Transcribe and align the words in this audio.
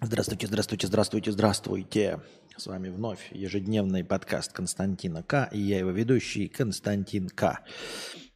Здравствуйте, 0.00 0.46
здравствуйте, 0.46 0.86
здравствуйте, 0.86 1.32
здравствуйте. 1.32 2.20
С 2.56 2.68
вами 2.68 2.88
вновь 2.88 3.32
ежедневный 3.32 4.04
подкаст 4.04 4.52
Константина 4.52 5.24
К. 5.24 5.48
И 5.50 5.58
я 5.58 5.80
его 5.80 5.90
ведущий 5.90 6.46
Константин 6.46 7.28
К. 7.28 7.64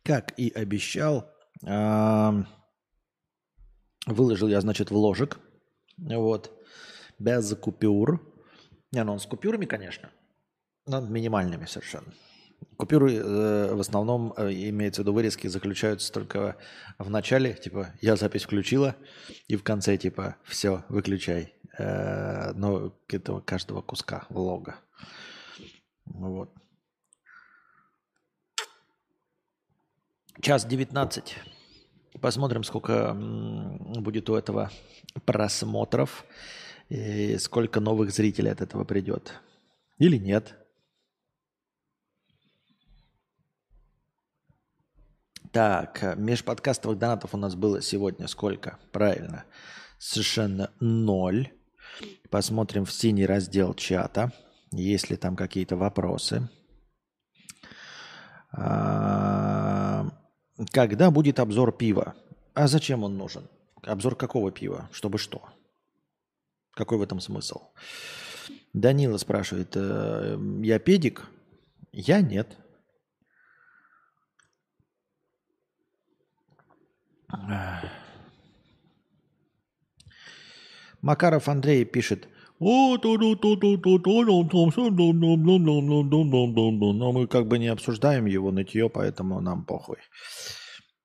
Как 0.02 0.36
и 0.36 0.50
обещал, 0.50 1.30
выложил 4.06 4.48
я, 4.48 4.60
значит, 4.60 4.90
вложек. 4.90 5.38
Вот. 5.98 6.52
Без 7.20 7.54
купюр. 7.54 8.20
Не, 8.90 9.04
ну 9.04 9.12
он 9.12 9.20
с 9.20 9.26
купюрами, 9.26 9.64
конечно. 9.64 10.10
Но 10.86 11.00
минимальными 11.00 11.66
совершенно. 11.66 12.12
Купюры 12.76 13.14
э, 13.14 13.74
в 13.74 13.80
основном, 13.80 14.34
э, 14.36 14.52
имеется 14.52 15.02
в 15.02 15.04
виду 15.04 15.12
вырезки, 15.12 15.46
заключаются 15.46 16.12
только 16.12 16.56
в 16.98 17.10
начале, 17.10 17.54
типа, 17.54 17.94
я 18.00 18.16
запись 18.16 18.44
включила, 18.44 18.96
и 19.48 19.56
в 19.56 19.62
конце, 19.62 19.96
типа, 19.96 20.36
все, 20.44 20.84
выключай. 20.88 21.54
Э, 21.78 22.52
но 22.52 22.94
этого 23.08 23.40
каждого 23.40 23.82
куска 23.82 24.26
влога. 24.28 24.76
Вот. 26.04 26.50
Час 30.40 30.64
19. 30.64 31.36
Посмотрим, 32.20 32.62
сколько 32.64 33.14
будет 33.14 34.28
у 34.28 34.34
этого 34.34 34.70
просмотров, 35.24 36.24
и 36.88 37.38
сколько 37.38 37.80
новых 37.80 38.10
зрителей 38.10 38.50
от 38.50 38.60
этого 38.60 38.84
придет. 38.84 39.40
Или 39.98 40.18
нет. 40.18 40.54
Так, 45.52 46.16
межподкастовых 46.16 46.98
донатов 46.98 47.34
у 47.34 47.36
нас 47.36 47.54
было 47.54 47.82
сегодня 47.82 48.26
сколько? 48.26 48.78
Правильно. 48.90 49.44
Совершенно 49.98 50.70
ноль. 50.80 51.50
Посмотрим 52.30 52.86
в 52.86 52.92
синий 52.92 53.26
раздел 53.26 53.74
чата, 53.74 54.32
есть 54.72 55.10
ли 55.10 55.16
там 55.16 55.36
какие-то 55.36 55.76
вопросы. 55.76 56.48
А, 58.50 60.08
когда 60.70 61.10
будет 61.10 61.38
обзор 61.38 61.76
пива? 61.76 62.14
А 62.54 62.66
зачем 62.66 63.04
он 63.04 63.18
нужен? 63.18 63.46
Обзор 63.82 64.16
какого 64.16 64.50
пива? 64.52 64.88
Чтобы 64.90 65.18
что? 65.18 65.42
Какой 66.72 66.96
в 66.96 67.02
этом 67.02 67.20
смысл? 67.20 67.60
Данила 68.72 69.18
спрашивает, 69.18 69.72
э, 69.74 70.38
я 70.62 70.78
педик? 70.78 71.28
Я 71.92 72.22
нет. 72.22 72.56
Макаров 81.02 81.48
Андрей 81.48 81.84
пишет. 81.84 82.28
Но 86.92 87.12
мы 87.12 87.26
как 87.26 87.48
бы 87.48 87.58
не 87.58 87.66
обсуждаем 87.66 88.26
его 88.26 88.52
нытье, 88.52 88.88
поэтому 88.88 89.40
нам 89.40 89.64
похуй. 89.64 89.96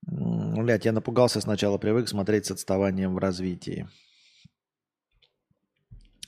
Блять, 0.04 0.86
я 0.86 0.92
напугался 0.92 1.42
сначала, 1.42 1.80
привык 1.80 2.08
смотреть 2.08 2.46
с 2.46 2.52
отставанием 2.52 3.16
в 3.16 3.18
развитии. 3.18 3.88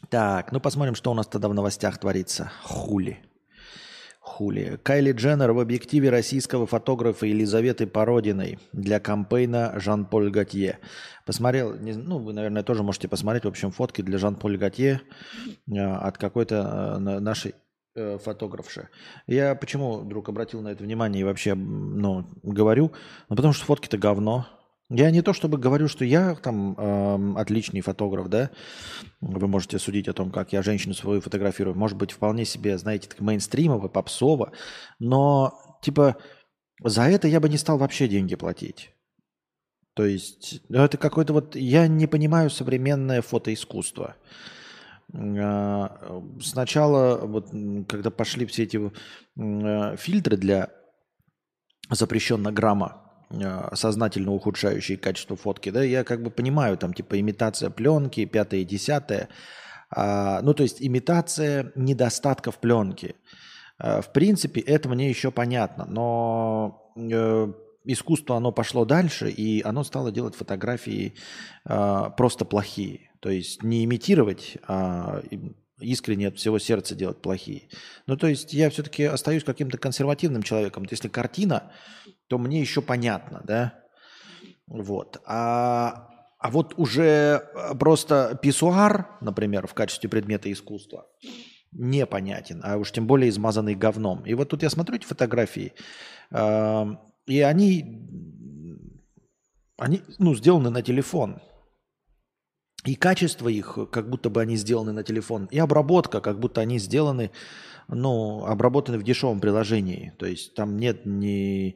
Так, 0.09 0.51
ну 0.51 0.59
посмотрим, 0.59 0.95
что 0.95 1.11
у 1.11 1.13
нас 1.13 1.27
тогда 1.27 1.47
в 1.47 1.53
новостях 1.53 1.99
творится. 1.99 2.51
Хули. 2.63 3.28
Хули. 4.29 4.79
Кайли 4.83 5.11
Дженнер 5.11 5.51
в 5.51 5.59
объективе 5.59 6.11
российского 6.11 6.67
фотографа 6.67 7.25
Елизаветы 7.25 7.87
Породиной 7.87 8.59
для 8.71 8.99
кампейна 8.99 9.73
Жан-Поль 9.77 10.29
Готье. 10.29 10.77
Посмотрел, 11.25 11.75
не, 11.75 11.93
ну, 11.93 12.19
вы, 12.19 12.31
наверное, 12.33 12.63
тоже 12.63 12.83
можете 12.83 13.07
посмотреть, 13.07 13.45
в 13.45 13.47
общем, 13.47 13.71
фотки 13.71 14.01
для 14.01 14.19
Жан-Поль 14.19 14.57
Готье 14.57 15.01
э, 15.67 15.79
от 15.79 16.17
какой-то 16.19 16.95
э, 16.95 17.19
нашей 17.19 17.55
э, 17.95 18.19
фотографши. 18.19 18.89
Я 19.25 19.55
почему, 19.55 19.97
вдруг, 19.97 20.29
обратил 20.29 20.61
на 20.61 20.69
это 20.69 20.83
внимание 20.83 21.21
и 21.21 21.25
вообще, 21.25 21.55
ну, 21.55 22.25
говорю? 22.43 22.91
Ну, 23.29 23.35
потому 23.35 23.53
что 23.53 23.65
фотки-то 23.65 23.97
говно. 23.97 24.47
Я 24.89 25.11
не 25.11 25.21
то 25.21 25.33
чтобы 25.33 25.59
говорю, 25.59 25.87
что 25.87 26.03
я 26.03 26.33
там 26.35 26.75
э, 26.75 27.39
отличный 27.39 27.81
фотограф, 27.81 28.27
да. 28.27 28.49
Вы 29.21 29.47
можете 29.47 29.77
судить 29.77 30.07
о 30.07 30.13
том, 30.13 30.31
как 30.31 30.51
я 30.51 30.63
женщину 30.63 30.95
свою 30.95 31.21
фотографирую. 31.21 31.77
Может 31.77 31.97
быть, 31.97 32.11
вполне 32.11 32.43
себе, 32.43 32.77
знаете, 32.77 33.07
так 33.07 33.19
мейнстримово, 33.19 33.87
попсово. 33.87 34.51
Но, 34.97 35.79
типа, 35.83 36.17
за 36.83 37.03
это 37.03 37.27
я 37.27 37.39
бы 37.39 37.49
не 37.49 37.57
стал 37.57 37.77
вообще 37.77 38.07
деньги 38.07 38.33
платить. 38.35 38.91
То 39.93 40.05
есть, 40.05 40.61
ну, 40.69 40.83
это 40.83 40.97
какой-то 40.97 41.33
вот... 41.33 41.55
Я 41.55 41.87
не 41.87 42.07
понимаю 42.07 42.49
современное 42.49 43.21
фотоискусство. 43.21 44.15
А, 45.13 46.23
сначала, 46.41 47.25
вот, 47.27 47.49
когда 47.87 48.09
пошли 48.09 48.47
все 48.47 48.63
эти 48.63 48.79
э, 49.37 49.97
фильтры 49.97 50.37
для 50.37 50.69
запрещенного 51.91 52.53
грамма, 52.53 53.08
сознательно 53.73 54.31
ухудшающие 54.31 54.97
качество 54.97 55.35
фотки, 55.35 55.69
да, 55.69 55.83
я 55.83 56.03
как 56.03 56.23
бы 56.23 56.31
понимаю, 56.31 56.77
там, 56.77 56.93
типа, 56.93 57.19
имитация 57.19 57.69
пленки, 57.69 58.25
пятое, 58.25 58.63
десятое, 58.63 59.29
а, 59.91 60.41
ну, 60.41 60.53
то 60.53 60.63
есть 60.63 60.81
имитация 60.81 61.71
недостатков 61.75 62.59
пленки. 62.59 63.15
А, 63.77 64.01
в 64.01 64.11
принципе, 64.11 64.61
это 64.61 64.89
мне 64.89 65.09
еще 65.09 65.31
понятно, 65.31 65.85
но 65.85 66.91
э, 66.95 67.53
искусство, 67.85 68.37
оно 68.37 68.51
пошло 68.51 68.85
дальше, 68.85 69.29
и 69.29 69.61
оно 69.63 69.83
стало 69.83 70.11
делать 70.11 70.35
фотографии 70.35 71.15
э, 71.65 72.03
просто 72.17 72.45
плохие. 72.45 73.11
То 73.19 73.29
есть 73.29 73.63
не 73.63 73.83
имитировать, 73.83 74.57
а 74.67 75.21
искренне 75.79 76.27
от 76.27 76.37
всего 76.37 76.59
сердца 76.59 76.95
делать 76.95 77.21
плохие. 77.21 77.69
Ну, 78.07 78.17
то 78.17 78.27
есть 78.27 78.53
я 78.53 78.69
все-таки 78.69 79.03
остаюсь 79.03 79.43
каким-то 79.43 79.77
консервативным 79.77 80.43
человеком. 80.43 80.85
Если 80.89 81.07
картина, 81.07 81.71
то 82.27 82.37
мне 82.37 82.61
еще 82.61 82.81
понятно, 82.81 83.41
да? 83.43 83.73
Вот. 84.67 85.21
А, 85.25 86.09
а 86.39 86.51
вот 86.51 86.73
уже 86.77 87.43
э, 87.53 87.75
просто 87.75 88.39
писсуар, 88.41 89.17
например, 89.21 89.67
в 89.67 89.73
качестве 89.73 90.09
предмета 90.09 90.51
искусства, 90.51 91.07
непонятен, 91.71 92.61
а 92.63 92.77
уж 92.77 92.91
тем 92.91 93.07
более 93.07 93.29
измазанный 93.29 93.75
говном. 93.75 94.25
И 94.25 94.33
вот 94.33 94.49
тут 94.49 94.63
я 94.63 94.69
смотрю 94.69 94.95
эти 94.95 95.05
фотографии, 95.05 95.73
э, 96.31 96.85
и 97.25 97.41
они, 97.41 98.07
они 99.77 100.01
ну, 100.17 100.35
сделаны 100.35 100.69
на 100.69 100.81
телефон. 100.81 101.41
И 102.85 102.95
качество 102.95 103.49
их, 103.49 103.77
как 103.91 104.09
будто 104.09 104.29
бы 104.29 104.41
они 104.41 104.55
сделаны 104.55 104.93
на 104.93 105.03
телефон, 105.03 105.47
и 105.51 105.59
обработка, 105.59 106.21
как 106.21 106.39
будто 106.39 106.61
они 106.61 106.79
сделаны, 106.79 107.31
ну, 107.87 108.45
обработаны 108.45 108.97
в 108.97 109.03
дешевом 109.03 109.41
приложении. 109.41 110.13
То 110.17 110.25
есть 110.25 110.53
там 110.53 110.77
нет 110.77 111.05
ни 111.05 111.75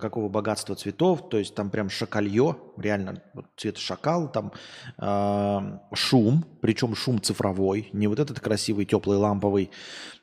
какого 0.00 0.28
богатства 0.28 0.74
цветов, 0.74 1.28
то 1.28 1.38
есть 1.38 1.54
там 1.54 1.70
прям 1.70 1.90
шакалье, 1.90 2.56
реально 2.78 3.22
вот 3.34 3.46
цвет 3.56 3.76
шакал, 3.76 4.32
там 4.32 4.52
э, 4.98 5.78
шум, 5.94 6.44
причем 6.62 6.94
шум 6.94 7.20
цифровой, 7.20 7.90
не 7.92 8.06
вот 8.06 8.18
этот 8.18 8.40
красивый 8.40 8.86
теплый 8.86 9.18
ламповый 9.18 9.70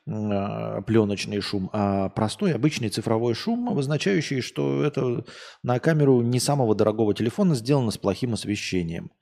э, 0.06 0.82
пленочный 0.86 1.40
шум, 1.40 1.70
а 1.72 2.08
простой 2.08 2.54
обычный 2.54 2.88
цифровой 2.88 3.34
шум, 3.34 3.68
обозначающий, 3.68 4.40
что 4.40 4.82
это 4.82 5.24
на 5.62 5.78
камеру 5.78 6.22
не 6.22 6.40
самого 6.40 6.74
дорогого 6.74 7.14
телефона 7.14 7.54
сделано 7.54 7.92
с 7.92 7.98
плохим 7.98 8.34
освещением. 8.34 9.12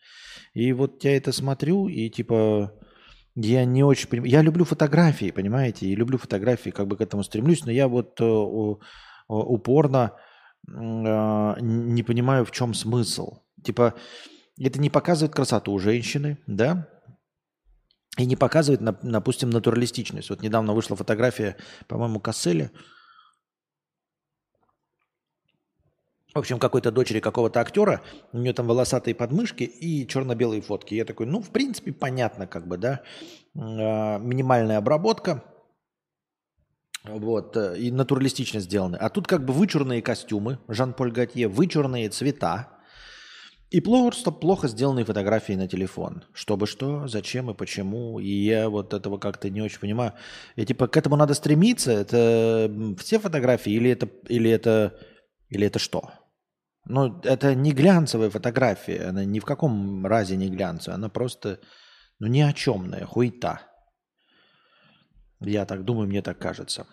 И 0.54 0.72
вот 0.72 1.04
я 1.04 1.16
это 1.16 1.32
смотрю, 1.32 1.88
и 1.88 2.08
типа 2.08 2.72
я 3.34 3.64
не 3.64 3.82
очень 3.82 4.08
понимаю. 4.08 4.30
Я 4.30 4.42
люблю 4.42 4.64
фотографии, 4.64 5.32
понимаете, 5.32 5.86
и 5.86 5.96
люблю 5.96 6.18
фотографии, 6.18 6.70
как 6.70 6.86
бы 6.86 6.96
к 6.96 7.00
этому 7.00 7.24
стремлюсь, 7.24 7.64
но 7.64 7.72
я 7.72 7.88
вот 7.88 8.20
э, 8.20 8.76
упорно 9.28 10.12
э, 10.68 10.72
не 10.72 12.02
понимаю, 12.04 12.44
в 12.44 12.52
чем 12.52 12.74
смысл. 12.74 13.40
Типа, 13.64 13.94
это 14.58 14.80
не 14.80 14.90
показывает 14.90 15.34
красоту 15.34 15.72
у 15.72 15.78
женщины, 15.80 16.38
да, 16.46 16.88
и 18.16 18.26
не 18.26 18.36
показывает, 18.36 18.80
допустим, 19.02 19.50
натуралистичность. 19.50 20.30
Вот 20.30 20.42
недавно 20.42 20.72
вышла 20.72 20.94
фотография, 20.94 21.56
по-моему, 21.88 22.20
Касселя, 22.20 22.70
в 26.34 26.38
общем, 26.38 26.58
какой-то 26.58 26.90
дочери 26.90 27.20
какого-то 27.20 27.60
актера, 27.60 28.02
у 28.32 28.38
нее 28.38 28.52
там 28.52 28.66
волосатые 28.66 29.14
подмышки 29.14 29.62
и 29.62 30.06
черно-белые 30.06 30.62
фотки. 30.62 30.94
Я 30.94 31.04
такой, 31.04 31.26
ну, 31.26 31.40
в 31.40 31.50
принципе, 31.50 31.92
понятно, 31.92 32.46
как 32.46 32.66
бы, 32.66 32.76
да, 32.76 33.02
а, 33.56 34.18
минимальная 34.18 34.78
обработка, 34.78 35.44
вот, 37.04 37.56
э, 37.56 37.78
и 37.78 37.90
натуралистично 37.90 38.60
сделаны. 38.60 38.96
А 38.96 39.10
тут 39.10 39.26
как 39.26 39.44
бы 39.44 39.52
вычурные 39.52 40.02
костюмы, 40.02 40.58
Жан-Поль 40.68 41.12
Готье, 41.12 41.48
вычурные 41.48 42.08
цвета, 42.08 42.70
и 43.70 43.80
просто 43.80 44.30
плохо 44.30 44.68
сделанные 44.68 45.04
фотографии 45.04 45.54
на 45.54 45.68
телефон. 45.68 46.24
Чтобы 46.32 46.66
что, 46.66 47.08
зачем 47.08 47.50
и 47.50 47.54
почему. 47.54 48.20
И 48.20 48.28
я 48.28 48.68
вот 48.68 48.94
этого 48.94 49.18
как-то 49.18 49.50
не 49.50 49.60
очень 49.60 49.80
понимаю. 49.80 50.12
И 50.54 50.64
типа 50.64 50.86
к 50.86 50.96
этому 50.96 51.16
надо 51.16 51.34
стремиться. 51.34 51.90
Это 51.90 52.70
все 52.98 53.18
фотографии 53.18 53.72
или 53.72 53.90
это, 53.90 54.08
или 54.28 54.48
это, 54.48 54.96
или 55.48 55.66
это 55.66 55.80
что? 55.80 56.12
Ну, 56.86 57.20
это 57.22 57.54
не 57.54 57.72
глянцевая 57.72 58.30
фотография, 58.30 59.08
она 59.08 59.24
ни 59.24 59.40
в 59.40 59.44
каком 59.44 60.06
разе 60.06 60.36
не 60.36 60.50
глянцевая, 60.50 60.96
она 60.96 61.08
просто 61.08 61.60
Ну, 62.20 62.28
ни 62.28 62.40
о 62.40 62.52
чемная, 62.52 63.06
хуйта. 63.06 63.60
Я 65.40 65.66
так 65.66 65.84
думаю, 65.84 66.08
мне 66.08 66.22
так 66.22 66.38
кажется. 66.38 66.86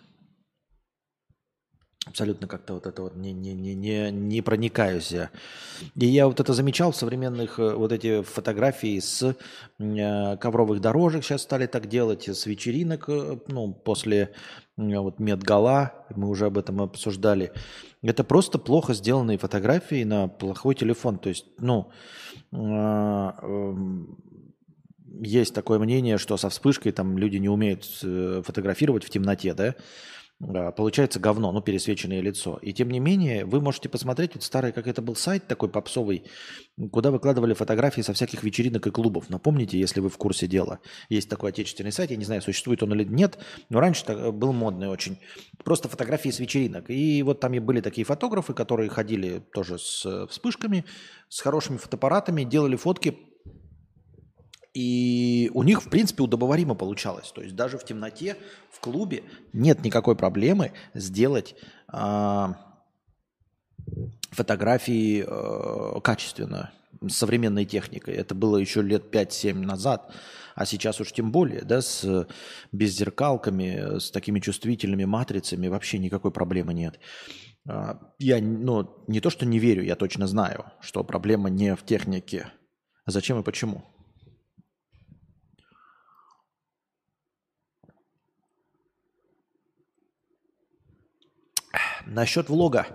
Абсолютно 2.04 2.48
как-то 2.48 2.74
вот 2.74 2.86
это 2.86 3.02
вот 3.02 3.16
не, 3.16 3.32
не, 3.32 3.54
не, 3.54 3.74
не, 3.74 4.10
не 4.10 4.42
проникаюсь 4.42 5.12
я. 5.12 5.30
И 5.94 6.06
я 6.06 6.26
вот 6.26 6.40
это 6.40 6.52
замечал 6.52 6.90
в 6.90 6.96
современных 6.96 7.60
э, 7.60 7.74
вот 7.74 7.92
эти 7.92 8.22
фотографии 8.22 8.98
с 8.98 9.36
э, 9.78 10.36
ковровых 10.38 10.80
дорожек 10.80 11.22
сейчас 11.22 11.42
стали 11.42 11.66
так 11.66 11.88
делать, 11.88 12.28
с 12.28 12.46
вечеринок, 12.46 13.04
э, 13.08 13.38
ну, 13.46 13.72
после 13.72 14.32
вот 14.76 15.20
медгала, 15.20 15.92
мы 16.16 16.28
уже 16.28 16.46
об 16.46 16.58
этом 16.58 16.82
обсуждали. 16.82 17.52
Это 18.02 18.24
просто 18.24 18.58
плохо 18.58 18.94
сделанные 18.94 19.38
фотографии 19.38 20.02
на 20.02 20.26
плохой 20.26 20.74
телефон. 20.74 21.18
То 21.18 21.28
есть, 21.28 21.46
ну, 21.58 21.90
э, 22.50 22.56
э, 22.56 23.74
есть 25.20 25.54
такое 25.54 25.78
мнение, 25.78 26.18
что 26.18 26.36
со 26.36 26.48
вспышкой 26.48 26.90
там 26.90 27.16
люди 27.16 27.36
не 27.36 27.48
умеют 27.48 27.84
фотографировать 27.84 29.04
в 29.04 29.10
темноте, 29.10 29.54
да, 29.54 29.76
получается 30.76 31.20
говно, 31.20 31.52
ну, 31.52 31.60
пересвеченное 31.60 32.20
лицо. 32.20 32.58
И 32.62 32.72
тем 32.72 32.90
не 32.90 33.00
менее, 33.00 33.44
вы 33.44 33.60
можете 33.60 33.88
посмотреть, 33.88 34.34
вот 34.34 34.42
старый, 34.42 34.72
как 34.72 34.86
это 34.86 35.00
был 35.00 35.14
сайт 35.14 35.46
такой 35.46 35.68
попсовый, 35.68 36.24
куда 36.90 37.10
выкладывали 37.10 37.54
фотографии 37.54 38.00
со 38.00 38.12
всяких 38.12 38.42
вечеринок 38.42 38.86
и 38.86 38.90
клубов. 38.90 39.30
Напомните, 39.30 39.78
если 39.78 40.00
вы 40.00 40.08
в 40.08 40.16
курсе 40.16 40.46
дела. 40.46 40.80
Есть 41.08 41.28
такой 41.28 41.50
отечественный 41.50 41.92
сайт, 41.92 42.10
я 42.10 42.16
не 42.16 42.24
знаю, 42.24 42.42
существует 42.42 42.82
он 42.82 42.92
или 42.92 43.04
нет, 43.04 43.38
но 43.68 43.80
раньше 43.80 44.04
был 44.32 44.52
модный 44.52 44.88
очень. 44.88 45.18
Просто 45.64 45.88
фотографии 45.88 46.30
с 46.30 46.40
вечеринок. 46.40 46.90
И 46.90 47.22
вот 47.22 47.40
там 47.40 47.54
и 47.54 47.60
были 47.60 47.80
такие 47.80 48.04
фотографы, 48.04 48.52
которые 48.52 48.90
ходили 48.90 49.42
тоже 49.54 49.78
с 49.78 50.26
вспышками, 50.26 50.84
с 51.28 51.40
хорошими 51.40 51.76
фотоаппаратами, 51.76 52.44
делали 52.44 52.76
фотки 52.76 53.16
и 54.74 55.50
у 55.54 55.62
них, 55.62 55.82
в 55.82 55.90
принципе, 55.90 56.22
удобоваримо 56.22 56.74
получалось. 56.74 57.30
То 57.32 57.42
есть 57.42 57.54
даже 57.54 57.78
в 57.78 57.84
темноте, 57.84 58.36
в 58.70 58.80
клубе 58.80 59.22
нет 59.52 59.84
никакой 59.84 60.16
проблемы 60.16 60.72
сделать 60.94 61.54
э, 61.92 62.46
фотографии 64.30 65.24
э, 65.26 66.00
качественно, 66.00 66.72
с 67.00 67.16
современной 67.16 67.64
техникой. 67.64 68.14
Это 68.14 68.34
было 68.34 68.56
еще 68.56 68.82
лет 68.82 69.14
5-7 69.14 69.54
назад. 69.54 70.14
А 70.54 70.66
сейчас 70.66 71.00
уж 71.00 71.12
тем 71.12 71.32
более, 71.32 71.62
да, 71.62 71.80
с 71.80 72.26
беззеркалками, 72.72 73.98
с 73.98 74.10
такими 74.10 74.40
чувствительными 74.40 75.04
матрицами 75.04 75.68
вообще 75.68 75.98
никакой 75.98 76.30
проблемы 76.30 76.74
нет. 76.74 76.98
А, 77.68 77.98
я 78.18 78.40
ну, 78.40 79.04
не 79.06 79.20
то, 79.20 79.30
что 79.30 79.46
не 79.46 79.58
верю, 79.58 79.82
я 79.82 79.96
точно 79.96 80.26
знаю, 80.26 80.66
что 80.80 81.04
проблема 81.04 81.50
не 81.50 81.74
в 81.74 81.84
технике. 81.84 82.52
Зачем 83.06 83.40
и 83.40 83.42
почему? 83.42 83.84
Насчет 92.06 92.48
влога. 92.48 92.86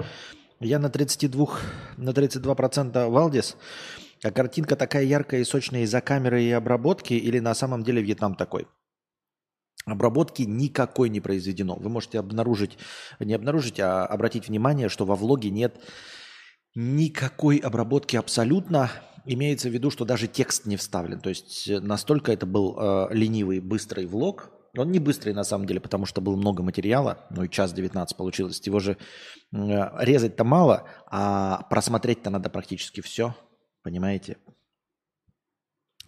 Я 0.59 0.79
на 0.79 0.89
32, 0.89 1.47
на 1.97 2.09
32% 2.09 3.09
Валдис, 3.09 3.55
а 4.23 4.31
картинка 4.31 4.75
такая 4.75 5.03
яркая 5.03 5.41
и 5.41 5.43
сочная 5.43 5.83
из-за 5.83 6.01
камеры 6.01 6.43
и 6.43 6.51
обработки 6.51 7.13
или 7.13 7.39
на 7.39 7.53
самом 7.53 7.83
деле 7.83 8.01
Вьетнам 8.01 8.35
такой? 8.35 8.67
Обработки 9.85 10.41
никакой 10.41 11.09
не 11.09 11.21
произведено. 11.21 11.75
Вы 11.75 11.89
можете 11.89 12.19
обнаружить, 12.19 12.77
не 13.19 13.33
обнаружить, 13.33 13.79
а 13.79 14.05
обратить 14.05 14.47
внимание, 14.49 14.89
что 14.89 15.05
во 15.05 15.15
влоге 15.15 15.49
нет 15.49 15.79
никакой 16.75 17.57
обработки 17.57 18.15
абсолютно. 18.17 18.91
Имеется 19.25 19.69
в 19.69 19.73
виду, 19.73 19.91
что 19.91 20.05
даже 20.05 20.27
текст 20.27 20.65
не 20.65 20.77
вставлен. 20.77 21.19
То 21.19 21.29
есть 21.29 21.69
настолько 21.69 22.31
это 22.31 22.45
был 22.45 22.77
э, 22.77 23.07
ленивый, 23.11 23.59
быстрый 23.59 24.05
влог, 24.05 24.51
он 24.81 24.91
не 24.91 24.99
быстрый 24.99 25.33
на 25.33 25.43
самом 25.43 25.65
деле, 25.67 25.79
потому 25.79 26.05
что 26.05 26.21
было 26.21 26.35
много 26.35 26.63
материала, 26.63 27.25
ну 27.29 27.43
и 27.43 27.49
час 27.49 27.73
19 27.73 28.15
получилось. 28.17 28.61
Его 28.65 28.79
же 28.79 28.97
резать-то 29.51 30.43
мало, 30.43 30.87
а 31.07 31.63
просмотреть-то 31.69 32.29
надо 32.29 32.49
практически 32.49 33.01
все, 33.01 33.35
понимаете? 33.83 34.37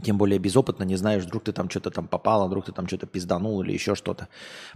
Тем 0.01 0.17
более 0.17 0.39
безопытно, 0.39 0.83
не 0.83 0.95
знаешь, 0.95 1.25
вдруг 1.25 1.43
ты 1.43 1.51
там 1.51 1.69
что-то 1.69 1.91
там 1.91 2.07
попало, 2.07 2.47
вдруг 2.47 2.65
ты 2.65 2.71
там 2.71 2.87
что-то 2.87 3.05
пизданул 3.05 3.61
или 3.61 3.73
еще 3.73 3.95
что-то. 3.95 4.29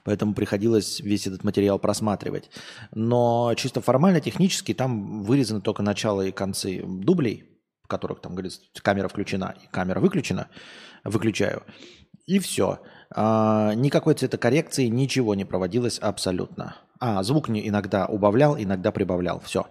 Поэтому 0.04 0.34
приходилось 0.34 1.00
весь 1.00 1.28
этот 1.28 1.46
материал 1.46 1.80
просматривать. 1.80 2.50
Но 2.92 3.54
чисто 3.56 3.80
формально, 3.80 4.20
технически 4.20 4.74
там 4.74 5.24
вырезаны 5.24 5.62
только 5.62 5.82
начало 5.82 6.24
и 6.24 6.32
концы 6.32 6.84
дублей, 6.86 7.46
в 7.84 7.88
которых 7.88 8.20
там, 8.20 8.34
говорится, 8.34 8.60
камера 8.82 9.08
включена 9.08 9.56
и 9.64 9.68
камера 9.68 10.02
выключена. 10.02 10.50
Выключаю. 11.06 11.64
И 12.26 12.40
все. 12.40 12.80
А, 13.16 13.74
никакой 13.76 14.16
цветокоррекции, 14.16 14.88
ничего 14.88 15.36
не 15.36 15.46
проводилось 15.46 16.00
абсолютно. 16.00 16.76
А, 17.00 17.22
звук 17.24 17.50
не 17.50 17.68
иногда 17.68 18.06
убавлял, 18.08 18.58
иногда 18.58 18.92
прибавлял. 18.92 19.40
Все. 19.40 19.68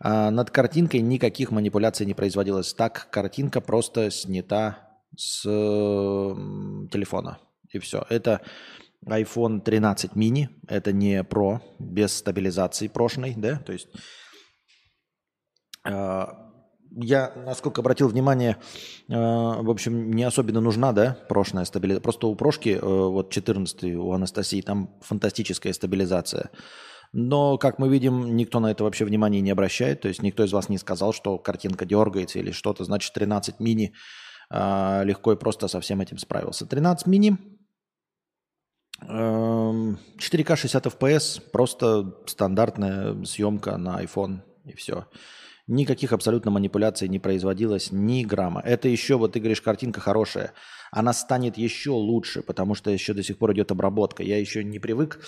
А, 0.00 0.30
над 0.30 0.50
картинкой 0.50 1.00
никаких 1.00 1.50
манипуляций 1.50 2.06
не 2.06 2.14
производилось. 2.14 2.74
Так 2.74 3.08
картинка 3.10 3.60
просто 3.60 4.10
снята 4.10 5.00
с 5.16 5.42
телефона. 5.44 7.38
И 7.72 7.78
все. 7.78 8.04
Это 8.10 8.42
iPhone 9.06 9.60
13 9.60 10.12
mini. 10.12 10.48
Это 10.68 10.92
не 10.92 11.22
Pro, 11.22 11.60
без 11.78 12.14
стабилизации 12.14 12.88
прошной, 12.88 13.34
да? 13.36 13.56
То 13.56 13.72
есть 13.72 13.88
а, 15.84 16.43
я, 16.96 17.32
насколько 17.36 17.80
обратил 17.80 18.08
внимание, 18.08 18.56
э, 19.08 19.14
в 19.14 19.70
общем, 19.70 20.12
не 20.12 20.24
особенно 20.24 20.60
нужна, 20.60 20.92
да, 20.92 21.18
прошная 21.28 21.64
стабилизация. 21.64 22.02
Просто 22.02 22.26
у 22.26 22.34
прошки, 22.34 22.70
э, 22.70 22.80
вот 22.80 23.30
14 23.30 23.96
у 23.96 24.12
Анастасии, 24.12 24.60
там 24.60 24.90
фантастическая 25.00 25.72
стабилизация. 25.72 26.50
Но, 27.12 27.58
как 27.58 27.78
мы 27.78 27.88
видим, 27.88 28.36
никто 28.36 28.60
на 28.60 28.70
это 28.70 28.84
вообще 28.84 29.04
внимания 29.04 29.40
не 29.40 29.50
обращает. 29.50 30.00
То 30.00 30.08
есть 30.08 30.22
никто 30.22 30.44
из 30.44 30.52
вас 30.52 30.68
не 30.68 30.78
сказал, 30.78 31.12
что 31.12 31.38
картинка 31.38 31.84
дергается 31.84 32.38
или 32.38 32.50
что-то. 32.50 32.84
Значит, 32.84 33.12
13 33.12 33.60
мини 33.60 33.94
э, 34.50 35.04
легко 35.04 35.32
и 35.32 35.36
просто 35.36 35.68
со 35.68 35.80
всем 35.80 36.00
этим 36.00 36.18
справился. 36.18 36.66
13 36.66 37.06
мини, 37.06 37.38
4К 39.00 40.56
60 40.56 40.86
FPS, 40.86 41.50
просто 41.50 42.14
стандартная 42.26 43.24
съемка 43.24 43.76
на 43.76 44.02
iPhone 44.02 44.40
и 44.64 44.74
все. 44.74 45.06
Никаких 45.66 46.12
абсолютно 46.12 46.50
манипуляций 46.50 47.08
не 47.08 47.18
производилось 47.18 47.90
ни 47.90 48.22
грамма. 48.22 48.60
Это 48.60 48.88
еще, 48.88 49.16
вот 49.16 49.32
ты 49.32 49.40
говоришь, 49.40 49.62
картинка 49.62 49.98
хорошая. 50.00 50.52
Она 50.92 51.14
станет 51.14 51.56
еще 51.56 51.90
лучше, 51.90 52.42
потому 52.42 52.74
что 52.74 52.90
еще 52.90 53.14
до 53.14 53.22
сих 53.22 53.38
пор 53.38 53.54
идет 53.54 53.72
обработка. 53.72 54.22
Я 54.22 54.38
еще 54.38 54.62
не 54.62 54.78
привык 54.78 55.20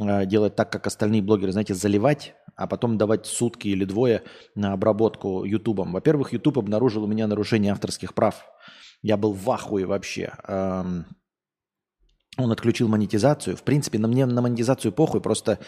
э, 0.00 0.26
делать 0.26 0.54
так, 0.54 0.70
как 0.70 0.86
остальные 0.86 1.22
блогеры, 1.22 1.50
знаете, 1.50 1.74
заливать, 1.74 2.34
а 2.54 2.68
потом 2.68 2.98
давать 2.98 3.26
сутки 3.26 3.66
или 3.66 3.84
двое 3.84 4.22
на 4.54 4.72
обработку 4.72 5.44
Ютубом. 5.44 5.92
Во-первых, 5.92 6.32
Ютуб 6.32 6.56
обнаружил 6.56 7.02
у 7.02 7.08
меня 7.08 7.26
нарушение 7.26 7.72
авторских 7.72 8.14
прав. 8.14 8.44
Я 9.02 9.16
был 9.16 9.32
в 9.32 9.50
ахуе 9.50 9.86
вообще. 9.86 10.34
Эм, 10.46 11.04
он 12.36 12.50
отключил 12.50 12.88
монетизацию. 12.88 13.56
В 13.56 13.62
принципе, 13.62 13.98
на 13.98 14.08
мне 14.08 14.26
на 14.26 14.42
монетизацию 14.42 14.92
похуй, 14.92 15.20
просто 15.20 15.58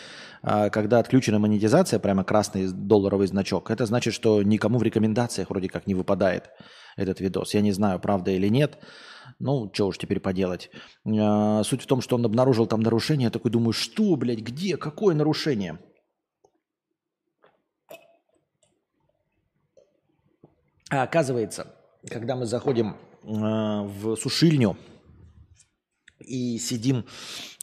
э, 0.43 0.71
когда 0.71 0.99
отключена 0.99 1.39
монетизация, 1.39 1.99
прямо 1.99 2.25
красный 2.25 2.69
долларовый 2.73 3.27
значок, 3.27 3.71
это 3.71 3.87
значит, 3.87 4.15
что 4.15 4.43
никому 4.43 4.79
в 4.79 4.83
рекомендациях 4.83 5.51
вроде 5.51 5.69
как 5.69 5.87
не 5.87 5.95
выпадает 5.95 6.51
этот 6.97 7.21
видос. 7.21 7.55
Я 7.55 7.61
не 7.61 7.73
знаю, 7.73 8.01
правда 8.01 8.31
или 8.31 8.49
нет. 8.49 8.79
Ну, 9.39 9.71
что 9.73 9.89
уж 9.89 9.99
теперь 9.99 10.21
поделать. 10.21 10.71
Э, 11.05 11.63
суть 11.65 11.83
в 11.83 11.87
том, 11.87 12.01
что 12.01 12.17
он 12.17 12.25
обнаружил 12.25 12.67
там 12.67 12.81
нарушение. 12.81 13.27
Я 13.27 13.31
такой 13.31 13.51
думаю, 13.51 13.73
что, 13.73 14.17
блядь, 14.17 14.41
где, 14.41 14.77
какое 14.77 15.15
нарушение? 15.15 15.79
А 20.89 21.03
оказывается, 21.03 21.75
когда 22.09 22.37
мы 22.37 22.47
заходим 22.47 22.97
э, 23.23 23.27
в 23.27 24.17
сушильню, 24.17 24.77
и 26.27 26.59
сидим, 26.59 27.07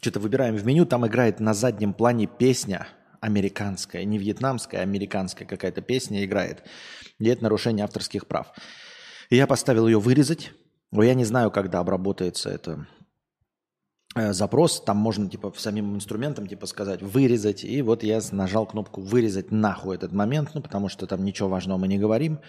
что-то 0.00 0.20
выбираем 0.20 0.56
в 0.56 0.64
меню, 0.64 0.86
там 0.86 1.06
играет 1.06 1.40
на 1.40 1.54
заднем 1.54 1.94
плане 1.94 2.26
песня 2.26 2.88
американская, 3.20 4.04
не 4.04 4.18
вьетнамская, 4.18 4.80
а 4.80 4.82
американская 4.82 5.46
какая-то 5.48 5.80
песня 5.80 6.24
играет. 6.24 6.62
И 7.18 7.26
это 7.26 7.42
нарушение 7.42 7.84
авторских 7.84 8.26
прав. 8.26 8.52
И 9.30 9.36
я 9.36 9.46
поставил 9.46 9.86
ее 9.86 9.98
вырезать. 9.98 10.52
Но 10.90 11.02
я 11.02 11.14
не 11.14 11.24
знаю, 11.24 11.50
когда 11.50 11.80
обработается 11.80 12.50
это 12.50 12.86
э, 14.14 14.32
запрос. 14.32 14.82
Там 14.84 14.98
можно 14.98 15.28
типа 15.28 15.52
самим 15.56 15.94
инструментом 15.94 16.46
типа 16.46 16.66
сказать 16.66 17.02
вырезать. 17.02 17.64
И 17.64 17.82
вот 17.82 18.02
я 18.02 18.20
нажал 18.30 18.66
кнопку 18.66 19.00
вырезать 19.00 19.50
нахуй 19.50 19.96
этот 19.96 20.12
момент, 20.12 20.50
ну 20.54 20.62
потому 20.62 20.88
что 20.88 21.06
там 21.06 21.24
ничего 21.24 21.48
важного 21.48 21.78
мы 21.78 21.88
не 21.88 21.98
говорим. 21.98 22.40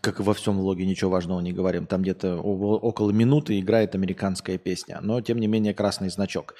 Как 0.00 0.20
и 0.20 0.22
во 0.22 0.34
всем 0.34 0.58
влоге, 0.58 0.86
ничего 0.86 1.10
важного 1.10 1.40
не 1.40 1.52
говорим. 1.52 1.86
Там 1.86 2.02
где-то 2.02 2.36
около 2.36 3.10
минуты 3.10 3.58
играет 3.58 3.94
американская 3.94 4.58
песня, 4.58 5.00
но 5.00 5.20
тем 5.20 5.38
не 5.38 5.46
менее 5.46 5.74
красный 5.74 6.10
значок. 6.10 6.54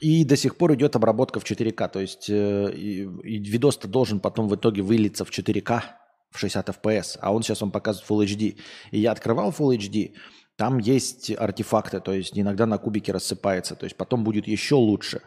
И 0.00 0.24
до 0.24 0.36
сих 0.36 0.56
пор 0.56 0.74
идет 0.74 0.96
обработка 0.96 1.40
в 1.40 1.44
4К. 1.44 1.88
То 1.90 2.00
есть 2.00 2.28
э, 2.28 2.72
и, 2.74 3.02
и 3.02 3.38
видос-то 3.38 3.88
должен 3.88 4.20
потом 4.20 4.48
в 4.48 4.56
итоге 4.56 4.82
вылиться 4.82 5.24
в 5.24 5.30
4К 5.30 5.82
в 6.30 6.38
60 6.38 6.68
FPS, 6.68 7.18
а 7.20 7.32
он 7.32 7.42
сейчас 7.42 7.60
вам 7.60 7.70
показывает 7.70 8.10
Full 8.10 8.36
HD. 8.36 8.58
И 8.90 9.00
я 9.00 9.12
открывал 9.12 9.50
Full 9.50 9.76
HD, 9.76 10.12
Там 10.56 10.78
есть 10.78 11.30
артефакты, 11.30 12.00
то 12.00 12.12
есть 12.12 12.38
иногда 12.38 12.66
на 12.66 12.78
кубике 12.78 13.12
рассыпается, 13.12 13.74
то 13.74 13.84
есть 13.84 13.96
потом 13.96 14.24
будет 14.24 14.46
еще 14.46 14.74
лучше. 14.74 15.22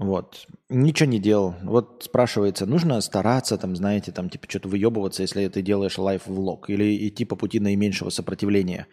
Вот. 0.00 0.46
Ничего 0.70 1.10
не 1.10 1.18
делал. 1.18 1.54
Вот 1.62 2.04
спрашивается, 2.04 2.64
нужно 2.64 2.98
стараться, 3.02 3.58
там, 3.58 3.76
знаете, 3.76 4.12
там, 4.12 4.30
типа, 4.30 4.46
что-то 4.48 4.70
выебываться, 4.70 5.20
если 5.20 5.46
ты 5.48 5.60
делаешь 5.60 5.98
лайф-влог, 5.98 6.70
или 6.70 7.06
идти 7.06 7.26
по 7.26 7.36
пути 7.36 7.60
наименьшего 7.60 8.08
сопротивления, 8.08 8.86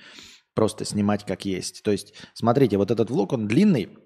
просто 0.53 0.83
снимать 0.83 1.23
как 1.25 1.45
есть. 1.45 1.81
То 1.83 1.91
есть, 1.91 2.13
смотрите, 2.33 2.75
вот 2.75 2.91
этот 2.91 3.09
влог, 3.09 3.31
он 3.31 3.47
длинный, 3.47 3.97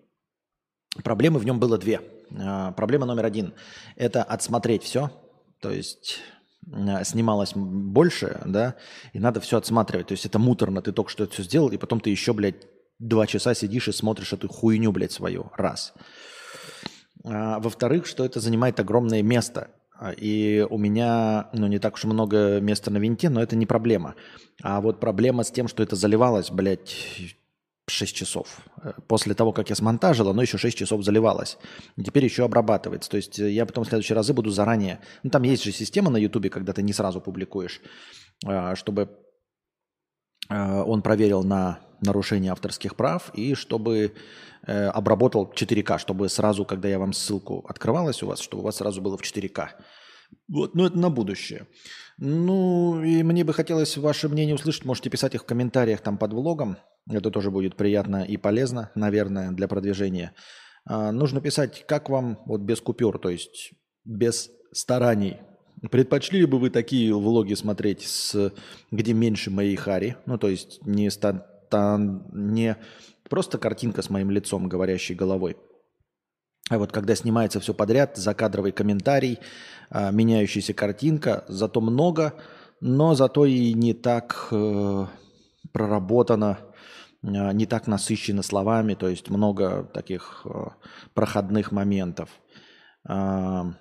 проблемы 1.03 1.39
в 1.39 1.45
нем 1.45 1.59
было 1.59 1.79
две. 1.79 2.01
А, 2.39 2.71
проблема 2.73 3.07
номер 3.07 3.25
один– 3.25 3.55
это 3.95 4.21
отсмотреть 4.21 4.83
все, 4.83 5.09
то 5.59 5.71
есть 5.71 6.19
а, 6.71 7.03
снималось 7.03 7.53
больше, 7.55 8.43
да, 8.45 8.75
и 9.13 9.19
надо 9.19 9.39
все 9.39 9.57
отсматривать. 9.57 10.09
То 10.09 10.11
есть 10.11 10.27
это 10.27 10.37
муторно, 10.37 10.83
ты 10.83 10.91
только 10.91 11.09
что 11.09 11.23
это 11.23 11.33
все 11.33 11.41
сделал, 11.41 11.69
и 11.69 11.77
потом 11.77 11.99
ты 11.99 12.11
еще, 12.11 12.33
блядь, 12.33 12.67
два 12.99 13.25
часа 13.25 13.55
сидишь 13.55 13.87
и 13.87 13.91
смотришь 13.91 14.33
эту 14.33 14.47
хуйню, 14.49 14.91
блядь, 14.91 15.13
свою. 15.13 15.49
Раз. 15.57 15.95
А, 17.23 17.59
во-вторых, 17.59 18.05
что 18.05 18.25
это 18.25 18.39
занимает 18.39 18.79
огромное 18.79 19.21
место. 19.21 19.69
А, 19.93 20.11
и 20.11 20.65
у 20.69 20.77
меня, 20.77 21.49
ну, 21.53 21.67
не 21.67 21.79
так 21.79 21.95
уж 21.95 22.03
много 22.05 22.59
места 22.59 22.91
на 22.91 22.97
винте, 22.97 23.29
но 23.29 23.41
это 23.41 23.55
не 23.55 23.65
проблема. 23.65 24.15
А 24.63 24.81
вот 24.81 24.99
проблема 24.99 25.43
с 25.43 25.51
тем, 25.51 25.67
что 25.67 25.83
это 25.83 25.95
заливалось, 25.95 26.49
блядь, 26.49 26.95
6 27.87 28.15
часов. 28.15 28.61
После 29.07 29.33
того, 29.33 29.51
как 29.51 29.69
я 29.69 29.75
смонтажил, 29.75 30.29
оно 30.29 30.41
еще 30.41 30.57
6 30.57 30.77
часов 30.77 31.03
заливалось. 31.03 31.57
И 31.97 32.03
теперь 32.03 32.23
еще 32.23 32.45
обрабатывается. 32.45 33.09
То 33.09 33.17
есть 33.17 33.37
я 33.37 33.65
потом 33.65 33.83
в 33.83 33.87
следующие 33.87 34.15
разы 34.15 34.33
буду 34.33 34.49
заранее... 34.49 34.99
Ну, 35.23 35.29
там 35.29 35.43
есть 35.43 35.63
же 35.63 35.71
система 35.71 36.09
на 36.09 36.17
Ютубе, 36.17 36.49
когда 36.49 36.73
ты 36.73 36.81
не 36.81 36.93
сразу 36.93 37.21
публикуешь, 37.21 37.81
а, 38.45 38.75
чтобы 38.75 39.09
он 40.51 41.01
проверил 41.01 41.43
на 41.43 41.79
нарушение 42.01 42.51
авторских 42.51 42.95
прав 42.95 43.31
и 43.33 43.53
чтобы 43.55 44.13
э, 44.65 44.87
обработал 44.87 45.51
4К, 45.55 45.97
чтобы 45.99 46.29
сразу, 46.29 46.65
когда 46.65 46.89
я 46.89 46.99
вам 46.99 47.13
ссылку 47.13 47.65
открывалась 47.67 48.23
у 48.23 48.27
вас, 48.27 48.39
чтобы 48.39 48.63
у 48.63 48.65
вас 48.65 48.77
сразу 48.77 49.01
было 49.01 49.17
в 49.17 49.21
4К. 49.21 49.69
Вот, 50.47 50.75
ну 50.75 50.85
это 50.85 50.97
на 50.97 51.09
будущее. 51.09 51.67
Ну 52.17 53.01
и 53.03 53.23
мне 53.23 53.43
бы 53.43 53.53
хотелось 53.53 53.97
ваше 53.97 54.29
мнение 54.29 54.55
услышать. 54.55 54.85
Можете 54.85 55.09
писать 55.09 55.35
их 55.35 55.43
в 55.43 55.45
комментариях 55.45 56.01
там 56.01 56.17
под 56.17 56.33
влогом. 56.33 56.77
Это 57.09 57.31
тоже 57.31 57.51
будет 57.51 57.75
приятно 57.75 58.23
и 58.23 58.37
полезно, 58.37 58.91
наверное, 58.95 59.51
для 59.51 59.67
продвижения. 59.67 60.33
А, 60.85 61.11
нужно 61.11 61.41
писать, 61.41 61.85
как 61.87 62.09
вам 62.09 62.39
вот 62.45 62.61
без 62.61 62.79
купюр, 62.79 63.19
то 63.19 63.29
есть 63.29 63.71
без 64.05 64.49
стараний. 64.71 65.37
Предпочли 65.89 66.45
бы 66.45 66.59
вы 66.59 66.69
такие 66.69 67.13
влоги 67.13 67.55
смотреть, 67.55 68.03
с, 68.03 68.53
где 68.91 69.13
меньше 69.13 69.49
моей 69.49 69.75
хари, 69.75 70.17
ну 70.25 70.37
то 70.37 70.47
есть 70.47 70.85
не, 70.85 71.09
ста, 71.09 71.47
не 72.31 72.77
просто 73.29 73.57
картинка 73.57 74.01
с 74.03 74.09
моим 74.09 74.29
лицом, 74.29 74.69
говорящей 74.69 75.15
головой, 75.15 75.57
а 76.71 76.77
вот 76.77 76.91
когда 76.91 77.15
снимается 77.15 77.59
все 77.59 77.73
подряд, 77.73 78.15
закадровый 78.15 78.71
комментарий, 78.71 79.39
а, 79.89 80.11
меняющаяся 80.11 80.73
картинка, 80.73 81.43
зато 81.49 81.81
много, 81.81 82.33
но 82.79 83.13
зато 83.13 83.45
и 83.45 83.73
не 83.73 83.93
так 83.93 84.47
э, 84.51 85.05
проработано, 85.73 86.59
а, 87.23 87.51
не 87.51 87.65
так 87.65 87.87
насыщено 87.87 88.41
словами, 88.41 88.93
то 88.93 89.09
есть 89.09 89.29
много 89.29 89.83
таких 89.93 90.43
э, 90.45 90.67
проходных 91.13 91.73
моментов. 91.73 92.29
А, 93.05 93.73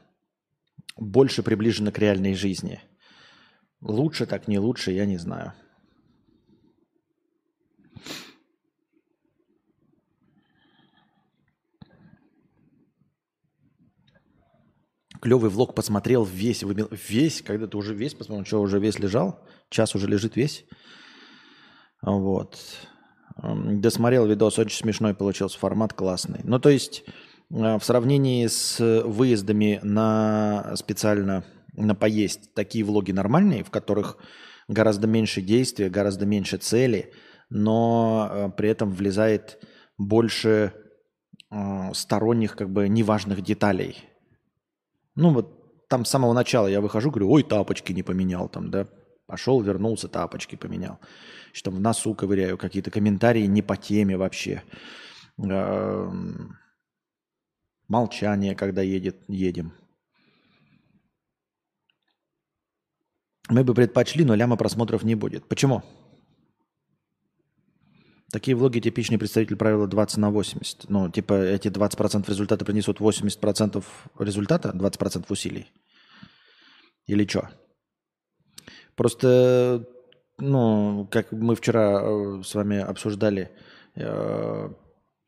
больше 1.01 1.43
приближено 1.43 1.91
к 1.91 1.99
реальной 1.99 2.35
жизни. 2.35 2.81
Лучше 3.81 4.27
так, 4.27 4.47
не 4.47 4.59
лучше, 4.59 4.93
я 4.93 5.07
не 5.07 5.17
знаю. 5.17 5.55
Клевый 15.21 15.51
влог 15.51 15.75
посмотрел 15.75 16.25
весь. 16.25 16.63
Весь? 16.63 17.43
Когда 17.43 17.67
ты 17.67 17.77
уже 17.77 17.95
весь 17.95 18.15
посмотрел? 18.15 18.47
Что, 18.47 18.61
уже 18.63 18.79
весь 18.79 18.99
лежал? 18.99 19.45
Час 19.69 19.95
уже 19.95 20.07
лежит 20.07 20.37
весь? 20.37 20.65
Вот. 22.01 22.59
Досмотрел 23.37 24.27
видос, 24.27 24.59
очень 24.59 24.79
смешной 24.79 25.15
получился, 25.15 25.59
формат 25.59 25.93
классный. 25.93 26.41
Ну, 26.45 26.59
то 26.59 26.71
есть, 26.71 27.05
в 27.51 27.81
сравнении 27.83 28.47
с 28.47 28.79
выездами 29.05 29.81
на 29.83 30.75
специально 30.77 31.45
на 31.75 31.95
поесть, 31.95 32.55
такие 32.55 32.85
влоги 32.85 33.13
нормальные, 33.13 33.65
в 33.65 33.71
которых 33.71 34.19
гораздо 34.69 35.07
меньше 35.07 35.41
действия, 35.41 35.89
гораздо 35.89 36.27
меньше 36.27 36.57
цели, 36.59 37.13
но 37.49 38.29
э, 38.31 38.51
при 38.57 38.69
этом 38.69 38.93
влезает 38.93 39.65
больше 39.99 40.73
э, 41.51 41.95
сторонних, 41.95 42.57
как 42.57 42.71
бы, 42.71 42.89
неважных 42.89 43.43
деталей. 43.43 43.97
Ну, 45.17 45.33
вот 45.33 45.89
там 45.89 46.05
с 46.05 46.11
самого 46.11 46.33
начала 46.33 46.69
я 46.69 46.81
выхожу, 46.81 47.11
говорю, 47.11 47.31
ой, 47.31 47.43
тапочки 47.43 47.93
не 47.93 48.03
поменял 48.03 48.49
там, 48.49 48.71
да. 48.71 48.87
Пошел, 49.27 49.61
вернулся, 49.61 50.09
тапочки 50.09 50.57
поменял. 50.57 50.99
Что 51.53 51.71
там 51.71 51.79
в 51.79 51.81
носу 51.81 52.15
ковыряю, 52.15 52.59
какие-то 52.59 52.91
комментарии 52.91 53.47
не 53.47 53.63
по 53.63 53.77
теме 53.77 54.17
вообще. 54.17 54.63
Эм, 55.39 56.57
молчание, 57.91 58.55
когда 58.55 58.81
едет, 58.83 59.17
едем. 59.29 59.73
Мы 63.51 63.65
бы 63.65 63.75
предпочли, 63.75 64.25
но 64.25 64.35
ляма 64.37 64.57
просмотров 64.57 65.03
не 65.03 65.17
будет. 65.17 65.47
Почему? 65.49 65.83
Такие 68.33 68.57
влоги 68.57 68.79
типичный 68.79 69.19
представитель 69.19 69.57
правила 69.57 69.89
20 69.89 70.19
на 70.19 70.31
80. 70.31 70.89
Ну, 70.89 71.11
типа 71.11 71.35
эти 71.35 71.67
20% 71.67 72.29
результата 72.29 72.65
принесут 72.65 73.01
80% 73.01 73.85
результата, 74.21 74.71
20% 74.73 75.27
усилий. 75.29 75.67
Или 77.09 77.27
что? 77.27 77.51
Просто, 78.95 79.85
ну, 80.39 81.09
как 81.11 81.33
мы 81.33 81.57
вчера 81.57 82.03
э, 82.03 82.43
с 82.45 82.55
вами 82.55 82.79
обсуждали, 82.79 83.51
э, 83.97 84.69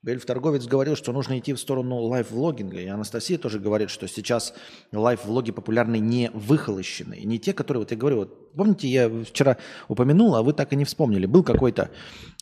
Эльф-торговец 0.05 0.67
говорил, 0.67 0.97
что 0.97 1.13
нужно 1.13 1.39
идти 1.39 1.53
в 1.53 1.61
сторону 1.61 1.99
лайв-влогинга. 1.99 2.81
И 2.81 2.87
Анастасия 2.87 3.39
тоже 3.39 3.61
говорит, 3.61 3.89
что 3.89 4.09
сейчас 4.09 4.53
лайв-влоги 4.91 5.53
популярны 5.53 6.01
не 6.01 6.31
выхолощенные, 6.35 7.23
не 7.23 7.39
те, 7.39 7.53
которые, 7.53 7.83
вот 7.83 7.93
я 7.93 7.97
говорю, 7.97 8.17
вот, 8.17 8.53
помните, 8.53 8.89
я 8.89 9.09
вчера 9.09 9.59
упомянул, 9.87 10.35
а 10.35 10.43
вы 10.43 10.55
так 10.55 10.73
и 10.73 10.77
не 10.77 10.85
вспомнили. 10.85 11.27
Был 11.27 11.45
какой-то 11.45 11.91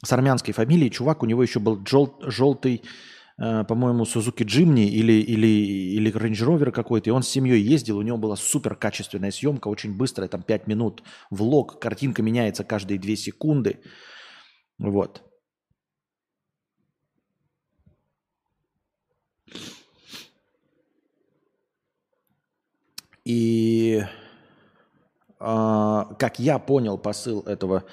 с 0.02 0.10
армянской 0.10 0.54
фамилией 0.54 0.90
чувак, 0.90 1.22
у 1.22 1.26
него 1.26 1.42
еще 1.42 1.60
был 1.60 1.84
жел, 1.86 2.18
желтый, 2.22 2.82
э, 3.36 3.64
по-моему, 3.64 4.06
Сузуки 4.06 4.42
Джимни 4.42 4.88
или, 4.88 5.12
или, 5.20 5.46
или 5.46 6.10
Rover 6.10 6.70
какой-то, 6.70 7.10
и 7.10 7.12
он 7.12 7.22
с 7.22 7.28
семьей 7.28 7.60
ездил, 7.60 7.98
у 7.98 8.02
него 8.02 8.16
была 8.16 8.36
супер 8.36 8.74
качественная 8.74 9.32
съемка, 9.32 9.68
очень 9.68 9.94
быстрая, 9.94 10.30
там 10.30 10.42
5 10.42 10.66
минут, 10.66 11.02
влог, 11.28 11.78
картинка 11.78 12.22
меняется 12.22 12.64
каждые 12.64 12.98
2 12.98 13.16
секунды. 13.16 13.80
Вот. 14.78 15.29
И 23.24 24.02
э, 25.38 26.04
как 26.18 26.38
я 26.38 26.58
понял 26.58 26.98
посыл 26.98 27.42
этого 27.42 27.84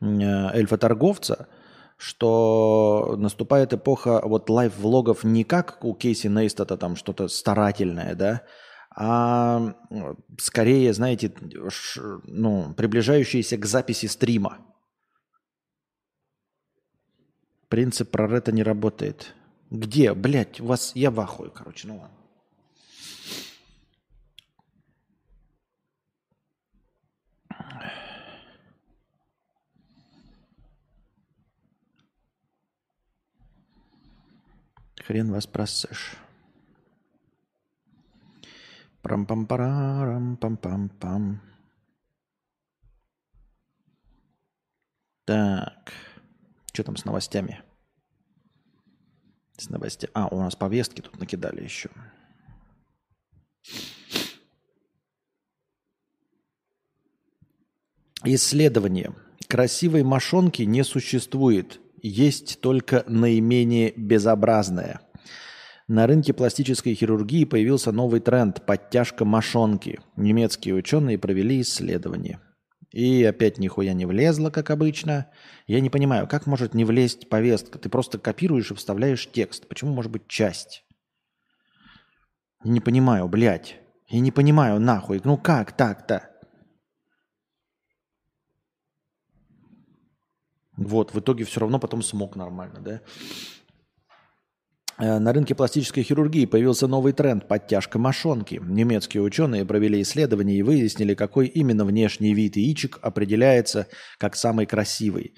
э, 0.00 0.04
эльфа-торговца, 0.04 1.48
что 1.96 3.14
наступает 3.16 3.72
эпоха 3.72 4.20
вот 4.24 4.50
лайв-влогов 4.50 5.24
не 5.24 5.44
как 5.44 5.84
у 5.84 5.94
Кейси 5.94 6.26
Нейстата 6.26 6.76
там 6.76 6.96
что-то 6.96 7.28
старательное, 7.28 8.14
да, 8.14 8.42
а 8.94 9.74
скорее, 10.38 10.92
знаете, 10.92 11.32
ш, 11.68 12.20
ну, 12.24 12.74
приближающиеся 12.74 13.56
к 13.56 13.64
записи 13.64 14.06
стрима. 14.06 14.58
Принцип 17.68 18.10
прорета 18.10 18.52
не 18.52 18.62
работает. 18.62 19.34
Где? 19.72 20.12
Блять, 20.12 20.60
у 20.60 20.66
вас... 20.66 20.94
Я 20.94 21.10
в 21.10 21.18
ахуе, 21.18 21.48
короче, 21.48 21.88
ну 21.88 21.96
ладно. 21.96 22.18
Хрен 35.06 35.32
вас 35.32 35.46
просышь. 35.46 36.16
прам 39.00 39.24
пам 39.26 39.46
парам 39.46 40.36
пам 40.36 40.56
пам 40.58 40.88
пам 40.90 41.40
Так. 45.24 45.92
Что 46.72 46.84
там 46.84 46.96
с 46.96 47.06
новостями? 47.06 47.62
С 49.62 49.70
новостями. 49.70 50.10
А, 50.14 50.26
у 50.26 50.40
нас 50.40 50.56
повестки 50.56 51.00
тут 51.00 51.20
накидали 51.20 51.62
еще. 51.62 51.88
Исследование 58.24 59.14
Красивой 59.46 60.02
мошонки 60.02 60.62
не 60.62 60.82
существует. 60.82 61.78
Есть 62.02 62.60
только 62.60 63.04
наименее 63.06 63.92
безобразное. 63.96 65.00
На 65.86 66.08
рынке 66.08 66.32
пластической 66.32 66.94
хирургии 66.94 67.44
появился 67.44 67.92
новый 67.92 68.20
тренд– 68.20 68.66
подтяжка 68.66 69.24
мошонки. 69.24 70.00
Немецкие 70.16 70.74
ученые 70.74 71.18
провели 71.18 71.60
исследование. 71.60 72.40
И 72.92 73.24
опять 73.24 73.58
нихуя 73.58 73.94
не 73.94 74.04
влезло, 74.04 74.50
как 74.50 74.70
обычно. 74.70 75.30
Я 75.66 75.80
не 75.80 75.88
понимаю, 75.88 76.28
как 76.28 76.46
может 76.46 76.74
не 76.74 76.84
влезть 76.84 77.28
повестка? 77.28 77.78
Ты 77.78 77.88
просто 77.88 78.18
копируешь 78.18 78.70
и 78.70 78.74
вставляешь 78.74 79.30
текст. 79.30 79.66
Почему 79.66 79.94
может 79.94 80.12
быть 80.12 80.28
часть? 80.28 80.84
Не 82.64 82.80
понимаю, 82.80 83.28
блядь. 83.28 83.78
Я 84.08 84.20
не 84.20 84.30
понимаю, 84.30 84.78
нахуй. 84.78 85.20
Ну 85.24 85.38
как 85.38 85.74
так-то? 85.74 86.28
Вот, 90.76 91.14
в 91.14 91.20
итоге 91.20 91.44
все 91.44 91.60
равно 91.60 91.78
потом 91.78 92.02
смог 92.02 92.36
нормально, 92.36 92.80
да? 92.80 93.00
Э, 95.02 95.18
на 95.18 95.32
рынке 95.32 95.56
пластической 95.56 96.04
хирургии 96.04 96.46
появился 96.46 96.86
новый 96.86 97.12
тренд– 97.12 97.48
подтяжка 97.48 97.98
мошонки. 97.98 98.60
Немецкие 98.62 99.24
ученые 99.24 99.64
провели 99.64 100.00
исследование 100.00 100.56
и 100.58 100.62
выяснили, 100.62 101.14
какой 101.14 101.48
именно 101.48 101.84
внешний 101.84 102.34
вид 102.34 102.54
яичек 102.54 103.00
определяется 103.02 103.88
как 104.18 104.36
самый 104.36 104.66
красивый. 104.66 105.34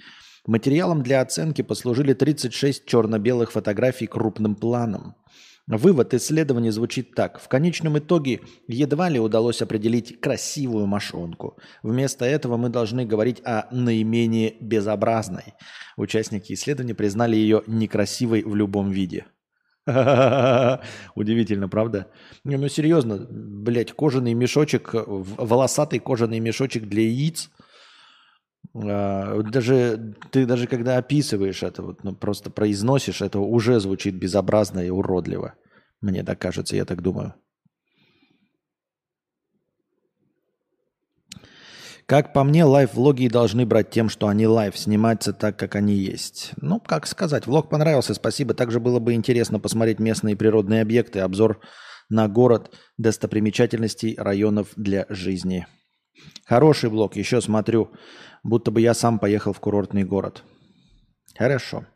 Материалом 0.47 1.03
для 1.03 1.23
оценки 1.23 1.63
послужили 1.63 2.13
36 2.13 2.85
черно-белых 2.85 3.53
фотографий 3.53 4.07
крупным 4.07 4.55
планом. 4.55 5.15
Вывод 5.67 6.13
исследования 6.13 6.71
звучит 6.71 7.15
так. 7.15 7.41
В 7.41 7.49
конечном 7.49 7.99
итоге 7.99 8.41
едва 8.69 9.09
ли 9.09 9.19
удалось 9.19 9.63
определить 9.63 10.21
красивую 10.21 10.85
мошонку. 10.85 11.57
Вместо 11.83 12.27
этого 12.27 12.59
мы 12.59 12.69
должны 12.69 13.07
говорить 13.07 13.41
о 13.47 13.67
наименее 13.71 14.57
безобразной. 14.61 15.55
Участники 15.97 16.53
исследования 16.53 16.95
признали 16.95 17.37
ее 17.37 17.63
некрасивой 17.67 18.43
в 18.43 18.55
любом 18.55 18.91
виде. 18.91 19.25
Удивительно, 21.15 21.69
правда? 21.69 22.11
Не, 22.45 22.57
ну 22.57 22.69
серьезно, 22.69 23.27
блядь, 23.29 23.93
кожаный 23.93 24.33
мешочек, 24.35 24.91
волосатый 24.95 25.99
кожаный 25.99 26.41
мешочек 26.41 26.85
для 26.85 27.03
яиц. 27.03 27.51
А, 28.75 29.43
даже 29.43 30.15
ты 30.31 30.47
даже 30.47 30.67
когда 30.67 30.97
описываешь 30.97 31.63
это, 31.63 31.83
вот, 31.83 32.03
ну, 32.03 32.15
просто 32.15 32.51
произносишь, 32.51 33.21
это 33.21 33.41
уже 33.41 33.79
звучит 33.79 34.15
безобразно 34.15 34.81
и 34.81 34.91
уродливо. 34.91 35.55
Мне 36.01 36.23
так 36.23 36.39
кажется, 36.39 36.77
я 36.77 36.85
так 36.85 37.03
думаю. 37.03 37.35
Как 42.07 42.35
по 42.35 42.45
мне, 42.45 42.65
live-влоги 42.65 43.29
должны 43.29 43.65
брать 43.65 43.91
тем, 43.91 44.11
что 44.11 44.29
они 44.29 44.47
live, 44.47 44.77
сниматься 44.77 45.33
так, 45.33 45.59
как 45.59 45.75
они 45.75 45.95
есть. 45.95 46.53
Ну, 46.61 46.79
как 46.79 47.07
сказать, 47.07 47.47
влог 47.47 47.71
понравился, 47.71 48.13
спасибо. 48.13 48.53
Также 48.53 48.79
было 48.79 49.01
бы 49.01 49.15
интересно 49.15 49.59
посмотреть 49.59 50.01
местные 50.01 50.37
природные 50.37 50.83
объекты, 50.83 51.21
обзор 51.21 51.61
на 52.11 52.29
город, 52.29 52.75
достопримечательностей, 52.99 54.17
районов 54.19 54.69
для 54.77 55.07
жизни. 55.09 55.67
Хороший 56.45 56.91
влог, 56.91 57.17
еще 57.17 57.41
смотрю, 57.41 57.91
будто 58.43 58.71
бы 58.71 58.83
я 58.83 58.93
сам 58.93 59.19
поехал 59.19 59.55
в 59.55 59.61
курортный 59.61 60.05
город. 60.05 60.43
Хорошо. 61.37 61.87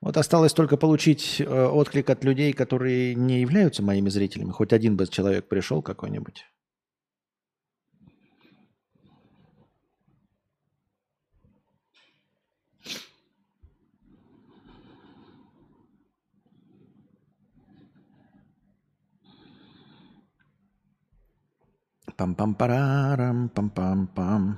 Вот 0.00 0.16
осталось 0.16 0.54
только 0.54 0.78
получить 0.78 1.40
э, 1.40 1.44
отклик 1.44 2.08
от 2.08 2.24
людей, 2.24 2.52
которые 2.52 3.14
не 3.14 3.40
являются 3.40 3.82
моими 3.82 4.08
зрителями. 4.08 4.50
Хоть 4.50 4.72
один 4.72 4.96
бы 4.96 5.06
человек 5.06 5.48
пришел 5.48 5.82
какой-нибудь. 5.82 6.44
Пам-пам-парарам, 22.16 23.50
пам-пам-пам. 23.50 24.56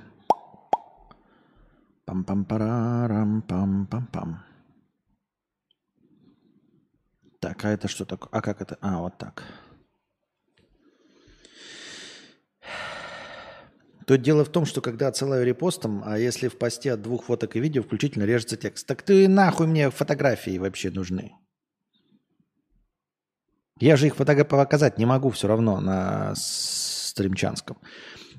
Пам-пам-парарам, 2.06 3.42
пам-пам-пам. 3.42 4.36
Так, 7.40 7.64
а 7.64 7.70
это 7.70 7.88
что 7.88 8.04
такое? 8.04 8.28
А 8.30 8.40
как 8.42 8.62
это? 8.62 8.78
А, 8.80 9.00
вот 9.00 9.18
так. 9.18 9.42
Тут 14.06 14.22
дело 14.22 14.44
в 14.44 14.48
том, 14.48 14.64
что 14.64 14.80
когда 14.80 15.08
отсылаю 15.08 15.44
репостом, 15.44 16.02
а 16.06 16.16
если 16.16 16.46
в 16.46 16.56
посте 16.58 16.92
от 16.92 17.02
двух 17.02 17.24
фоток 17.24 17.56
и 17.56 17.60
видео 17.60 17.82
включительно 17.82 18.24
режется 18.24 18.56
текст, 18.56 18.86
так 18.86 19.02
ты 19.02 19.28
нахуй 19.28 19.66
мне 19.66 19.90
фотографии 19.90 20.58
вообще 20.58 20.90
нужны? 20.90 21.34
Я 23.80 23.96
же 23.96 24.06
их 24.06 24.16
показать 24.16 24.98
не 24.98 25.06
могу 25.06 25.30
все 25.30 25.46
равно 25.48 25.80
на 25.80 26.34
Стримчанском. 27.18 27.78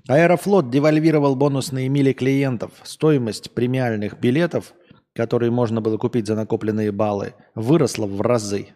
Аэрофлот 0.08 0.70
девальвировал 0.70 1.36
бонусные 1.36 1.90
мили 1.90 2.14
клиентов. 2.14 2.72
Стоимость 2.84 3.52
премиальных 3.52 4.20
билетов, 4.20 4.74
которые 5.14 5.52
можно 5.52 5.82
было 5.82 5.98
купить 5.98 6.28
за 6.28 6.36
накопленные 6.36 6.94
баллы, 6.94 7.34
выросла 7.56 8.08
в 8.08 8.22
разы. 8.22 8.70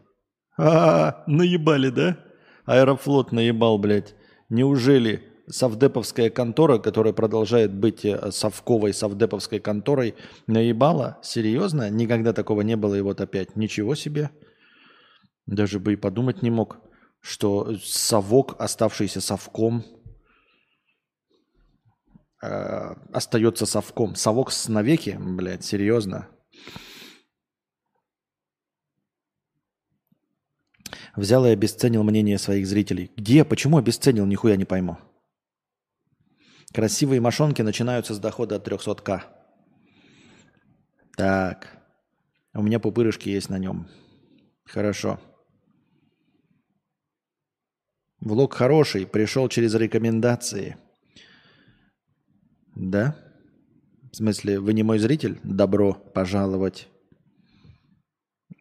А, 0.58 1.24
наебали, 1.26 1.90
да? 1.90 2.18
Аэрофлот 2.66 3.32
наебал, 3.32 3.78
блядь. 3.78 4.14
Неужели 4.50 5.24
совдеповская 5.48 6.30
контора, 6.30 6.80
которая 6.80 7.14
продолжает 7.14 7.74
быть 7.74 8.04
э, 8.04 8.32
совковой 8.32 8.94
совдеповской 8.94 9.60
конторой, 9.60 10.16
наебала? 10.48 11.18
Серьезно? 11.24 11.90
Никогда 11.90 12.34
такого 12.34 12.62
не 12.62 12.76
было, 12.76 12.96
и 12.96 13.02
вот 13.02 13.22
опять. 13.22 13.56
Ничего 13.56 13.96
себе. 13.96 14.32
Даже 15.46 15.80
бы 15.80 15.94
и 15.94 15.96
подумать 15.96 16.42
не 16.42 16.52
мог 16.52 16.78
что 17.24 17.78
совок, 17.78 18.60
оставшийся 18.60 19.22
совком, 19.22 19.86
э, 22.44 22.96
остается 23.14 23.66
совком. 23.66 24.16
Совок 24.16 24.52
с 24.52 24.68
навеки, 24.68 25.18
блядь, 25.18 25.64
серьезно. 25.64 26.28
Взял 31.16 31.46
и 31.46 31.50
обесценил 31.50 32.04
мнение 32.04 32.38
своих 32.38 32.68
зрителей. 32.68 33.10
Где? 33.16 33.46
Почему 33.46 33.78
обесценил? 33.78 34.26
Нихуя 34.26 34.58
не 34.58 34.66
пойму. 34.66 34.98
Красивые 36.74 37.22
мошонки 37.22 37.62
начинаются 37.62 38.14
с 38.14 38.20
дохода 38.20 38.58
от 38.58 38.68
300к. 38.68 39.22
Так. 41.16 41.82
У 42.54 42.62
меня 42.62 42.80
пупырышки 42.80 43.30
есть 43.30 43.50
на 43.50 43.60
нем. 43.60 43.88
Хорошо. 44.66 45.22
Влог 48.24 48.54
хороший, 48.54 49.06
пришел 49.06 49.50
через 49.50 49.76
рекомендации. 49.76 50.78
Да? 52.74 53.18
В 54.14 54.16
смысле, 54.16 54.62
вы 54.62 54.74
не 54.74 54.82
мой 54.82 54.98
зритель? 54.98 55.42
Добро 55.44 55.94
пожаловать 55.94 56.88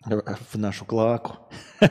в 0.05 0.59
нашу 0.59 0.85
клаку. 0.85 1.37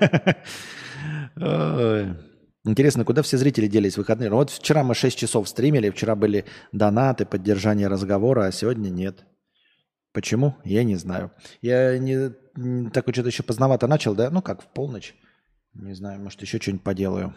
Интересно, 2.65 3.05
куда 3.05 3.21
все 3.21 3.37
зрители 3.37 3.67
делись 3.67 3.93
в 3.93 3.99
выходные? 3.99 4.29
Ну, 4.29 4.35
вот 4.35 4.49
вчера 4.49 4.83
мы 4.83 4.93
6 4.93 5.17
часов 5.17 5.47
стримили, 5.47 5.89
вчера 5.91 6.17
были 6.17 6.43
донаты, 6.73 7.25
поддержание 7.25 7.87
разговора, 7.87 8.47
а 8.47 8.51
сегодня 8.51 8.89
нет. 8.89 9.23
Почему? 10.11 10.57
Я 10.65 10.83
не 10.83 10.97
знаю. 10.97 11.31
Я 11.61 11.97
не, 11.97 12.33
не 12.57 12.89
так 12.89 13.05
вот 13.05 13.15
что-то 13.15 13.29
еще 13.29 13.43
поздновато 13.43 13.87
начал, 13.87 14.13
да? 14.13 14.29
Ну 14.29 14.41
как, 14.41 14.61
в 14.61 14.67
полночь. 14.67 15.15
Не 15.73 15.93
знаю, 15.93 16.19
может 16.19 16.41
еще 16.41 16.59
что-нибудь 16.59 16.83
поделаю 16.83 17.33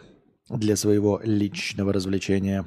для 0.49 0.75
своего 0.75 1.19
личного 1.23 1.93
развлечения. 1.93 2.65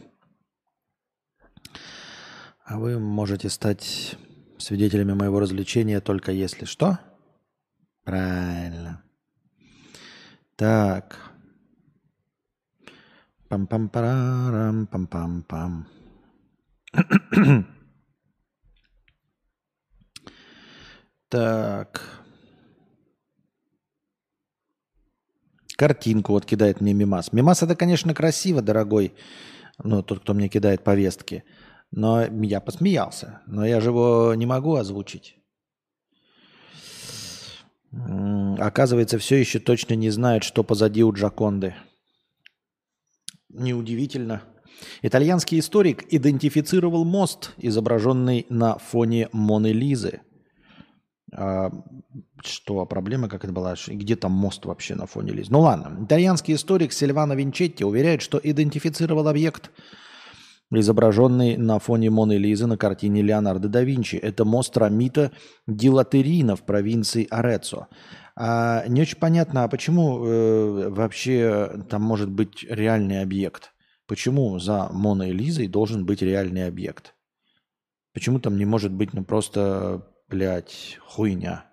А 2.64 2.78
вы 2.78 2.98
можете 2.98 3.48
стать 3.48 4.16
свидетелями 4.58 5.14
моего 5.14 5.40
развлечения 5.40 6.00
только 6.00 6.32
если 6.32 6.64
что? 6.64 6.98
Правильно. 8.04 9.02
Так. 10.56 11.16
Пам-пам-парам, 13.48 14.86
пам-пам-пам. 14.86 15.86
так. 21.28 22.24
Картинку 25.78 26.32
вот 26.32 26.44
кидает 26.44 26.80
мне 26.80 26.92
Мимас. 26.92 27.32
Мимас 27.32 27.62
это, 27.62 27.76
конечно, 27.76 28.12
красиво, 28.12 28.60
дорогой, 28.60 29.14
ну, 29.84 30.02
тот, 30.02 30.18
кто 30.18 30.34
мне 30.34 30.48
кидает 30.48 30.82
повестки. 30.82 31.44
Но 31.92 32.24
я 32.24 32.60
посмеялся. 32.60 33.42
Но 33.46 33.64
я 33.64 33.80
же 33.80 33.90
его 33.90 34.34
не 34.34 34.44
могу 34.44 34.74
озвучить. 34.74 35.36
Оказывается, 38.58 39.18
все 39.18 39.36
еще 39.36 39.60
точно 39.60 39.94
не 39.94 40.10
знают, 40.10 40.42
что 40.42 40.64
позади 40.64 41.04
у 41.04 41.12
Джаконды. 41.12 41.76
Неудивительно. 43.48 44.42
Итальянский 45.02 45.60
историк 45.60 46.12
идентифицировал 46.12 47.04
мост, 47.04 47.52
изображенный 47.56 48.46
на 48.48 48.78
фоне 48.78 49.28
Моны 49.30 49.70
Лизы. 49.72 50.22
А, 51.32 51.70
что, 52.42 52.84
проблема 52.86 53.28
как 53.28 53.44
это 53.44 53.52
была? 53.52 53.74
Где 53.86 54.16
там 54.16 54.32
мост 54.32 54.64
вообще 54.64 54.94
на 54.94 55.06
фоне 55.06 55.32
Лизы? 55.32 55.52
Ну 55.52 55.60
ладно. 55.60 56.04
Итальянский 56.04 56.54
историк 56.54 56.92
Сильвано 56.92 57.34
Винчетти 57.34 57.84
уверяет, 57.84 58.22
что 58.22 58.40
идентифицировал 58.42 59.28
объект, 59.28 59.70
изображенный 60.70 61.56
на 61.56 61.78
фоне 61.78 62.10
Моны 62.10 62.36
Лизы 62.36 62.66
на 62.66 62.76
картине 62.76 63.22
Леонардо 63.22 63.68
да 63.68 63.82
Винчи. 63.82 64.16
Это 64.16 64.44
мост 64.44 64.76
Рамита 64.76 65.32
Дилатерина 65.66 66.56
в 66.56 66.62
провинции 66.62 67.26
Ореццо. 67.30 67.88
А 68.36 68.86
не 68.86 69.02
очень 69.02 69.18
понятно, 69.18 69.64
а 69.64 69.68
почему 69.68 70.24
э, 70.24 70.88
вообще 70.90 71.84
там 71.90 72.02
может 72.02 72.30
быть 72.30 72.64
реальный 72.68 73.20
объект? 73.22 73.72
Почему 74.06 74.58
за 74.58 74.88
Моной 74.92 75.32
Лизой 75.32 75.66
должен 75.66 76.06
быть 76.06 76.22
реальный 76.22 76.66
объект? 76.66 77.14
Почему 78.14 78.38
там 78.40 78.56
не 78.56 78.64
может 78.64 78.92
быть 78.92 79.12
ну 79.12 79.24
просто, 79.24 80.07
блядь, 80.28 80.98
хуйня? 81.06 81.64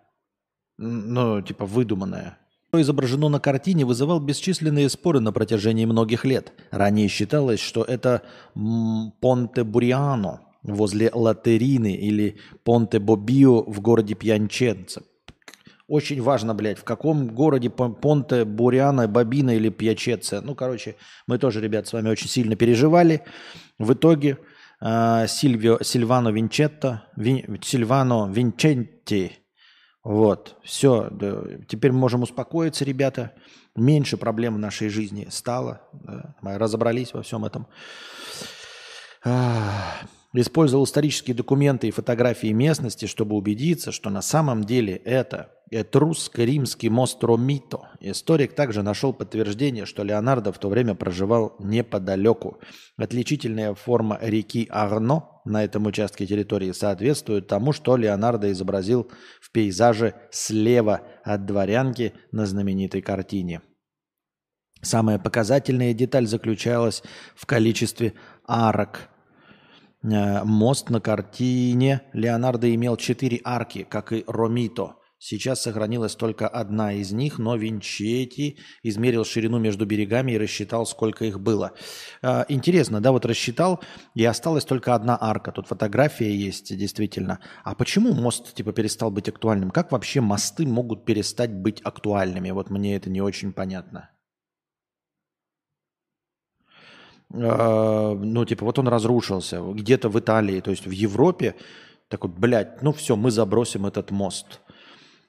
Ну, 0.78 1.42
типа 1.42 1.66
выдуманная. 1.66 2.38
Что 2.70 2.82
изображено 2.82 3.30
на 3.30 3.40
картине, 3.40 3.86
вызывал 3.86 4.20
бесчисленные 4.20 4.90
споры 4.90 5.20
на 5.20 5.32
протяжении 5.32 5.86
многих 5.86 6.26
лет. 6.26 6.52
Ранее 6.72 7.08
считалось, 7.08 7.60
что 7.60 7.84
это 7.84 8.24
Понте 9.22 9.64
Буриано 9.64 10.42
возле 10.64 11.10
Латерины 11.14 11.94
или 11.96 12.38
Понте 12.64 13.00
Бобио 13.00 13.62
в 13.62 13.80
городе 13.82 14.16
Пьянченце. 14.16 15.04
Очень 15.88 16.20
важно, 16.22 16.56
блядь, 16.56 16.80
в 16.80 16.84
каком 16.84 17.28
городе 17.28 17.70
Понте, 17.70 18.44
Буриана, 18.44 19.08
Бабина 19.08 19.56
или 19.56 19.70
Пьячеце. 19.70 20.42
Ну, 20.42 20.56
короче, 20.56 20.96
мы 21.28 21.38
тоже, 21.38 21.62
ребят, 21.62 21.88
с 21.88 21.94
вами 21.94 22.10
очень 22.10 22.28
сильно 22.28 22.56
переживали. 22.56 23.22
В 23.78 23.94
итоге 23.94 24.40
Сильвио, 24.82 25.82
Сильвано 25.82 26.30
Винчетто, 26.30 27.06
Вин, 27.16 27.60
Сильвано 27.62 28.32
Винченти, 28.32 29.40
вот, 30.04 30.58
все, 30.64 31.10
теперь 31.68 31.92
можем 31.92 32.22
успокоиться, 32.22 32.86
ребята. 32.86 33.34
Меньше 33.76 34.18
проблем 34.18 34.54
в 34.54 34.60
нашей 34.60 34.90
жизни 34.90 35.28
стало. 35.32 35.82
Мы 36.42 36.60
разобрались 36.60 37.12
во 37.12 37.24
всем 37.24 37.44
этом. 37.44 37.66
Использовал 40.32 40.84
исторические 40.84 41.36
документы 41.36 41.88
и 41.88 41.92
фотографии 41.92 42.52
местности, 42.52 43.08
чтобы 43.08 43.36
убедиться, 43.36 43.92
что 43.92 44.12
на 44.12 44.22
самом 44.22 44.64
деле 44.64 44.96
это 44.96 45.55
Этрусско-римский 45.72 46.90
мост 46.90 47.24
Ромито. 47.24 47.90
Историк 48.00 48.54
также 48.54 48.84
нашел 48.84 49.14
подтверждение, 49.14 49.86
что 49.86 50.04
Леонардо 50.04 50.52
в 50.54 50.60
то 50.60 50.70
время 50.70 50.94
проживал 50.94 51.56
неподалеку. 51.60 52.60
Отличительная 52.98 53.74
форма 53.74 54.20
реки 54.22 54.68
Арно 54.70 55.42
на 55.44 55.64
этом 55.64 55.88
участке 55.88 56.28
территории 56.28 56.72
соответствует 56.72 57.48
тому, 57.48 57.74
что 57.74 57.98
Леонардо 57.98 58.52
изобразил 58.52 59.10
в 59.42 59.52
пейзаже 59.52 60.14
слева 60.30 61.02
от 61.24 61.46
дворянки 61.46 62.14
на 62.32 62.46
знаменитой 62.46 63.02
картине. 63.02 63.62
Самая 64.82 65.18
показательная 65.18 65.94
деталь 65.94 66.28
заключалась 66.28 67.02
в 67.36 67.48
количестве 67.48 68.14
арок. 68.48 69.10
Э, 70.04 70.44
мост 70.44 70.92
на 70.92 71.02
картине 71.02 72.04
Леонардо 72.14 72.74
имел 72.76 72.98
четыре 72.98 73.42
арки, 73.44 73.84
как 73.90 74.14
и 74.14 74.24
Ромито– 74.28 74.98
Сейчас 75.28 75.64
сохранилась 75.64 76.16
только 76.16 76.48
одна 76.48 76.94
из 76.94 77.12
них, 77.12 77.40
но 77.40 77.56
Винчетти 77.56 78.60
измерил 78.84 79.26
ширину 79.26 79.58
между 79.58 79.88
берегами 79.88 80.34
и 80.34 80.38
рассчитал, 80.38 80.86
сколько 80.86 81.26
их 81.26 81.40
было. 81.40 81.72
А, 82.22 82.46
интересно, 82.48 83.02
да, 83.02 83.12
вот 83.12 83.26
рассчитал, 83.26 83.82
и 84.14 84.24
осталась 84.24 84.66
только 84.66 84.94
одна 84.94 85.18
арка. 85.20 85.52
Тут 85.52 85.66
фотография 85.66 86.32
есть, 86.32 86.78
действительно. 86.78 87.40
А 87.64 87.74
почему 87.74 88.14
мост, 88.14 88.54
типа, 88.54 88.72
перестал 88.72 89.10
быть 89.10 89.28
актуальным? 89.28 89.72
Как 89.72 89.92
вообще 89.92 90.22
мосты 90.22 90.68
могут 90.68 91.06
перестать 91.06 91.52
быть 91.52 91.82
актуальными? 91.82 92.52
Вот 92.52 92.70
мне 92.70 92.96
это 92.96 93.10
не 93.10 93.22
очень 93.22 93.52
понятно. 93.52 94.12
А, 97.34 98.14
ну, 98.14 98.46
типа, 98.46 98.64
вот 98.64 98.78
он 98.78 98.88
разрушился 98.88 99.60
где-то 99.60 100.10
в 100.10 100.20
Италии, 100.20 100.62
то 100.62 100.70
есть 100.70 100.86
в 100.86 100.92
Европе. 100.92 101.56
Так 102.10 102.26
вот, 102.26 102.38
блядь, 102.38 102.84
ну 102.84 102.94
все, 102.94 103.16
мы 103.16 103.32
забросим 103.32 103.88
этот 103.88 104.12
мост– 104.12 104.62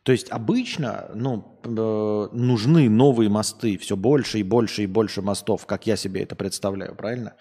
то 0.06 0.12
есть 0.12 0.30
обычно 0.30 1.10
ну, 1.14 1.58
э, 1.64 2.28
нужны 2.32 2.88
новые 2.88 3.28
мосты, 3.28 3.76
все 3.76 3.96
больше 3.96 4.38
и 4.38 4.44
больше 4.44 4.84
и 4.84 4.86
больше 4.86 5.20
мостов, 5.20 5.66
как 5.66 5.88
я 5.88 5.96
себе 5.96 6.22
это 6.22 6.36
представляю, 6.36 6.94
правильно? 6.94 7.34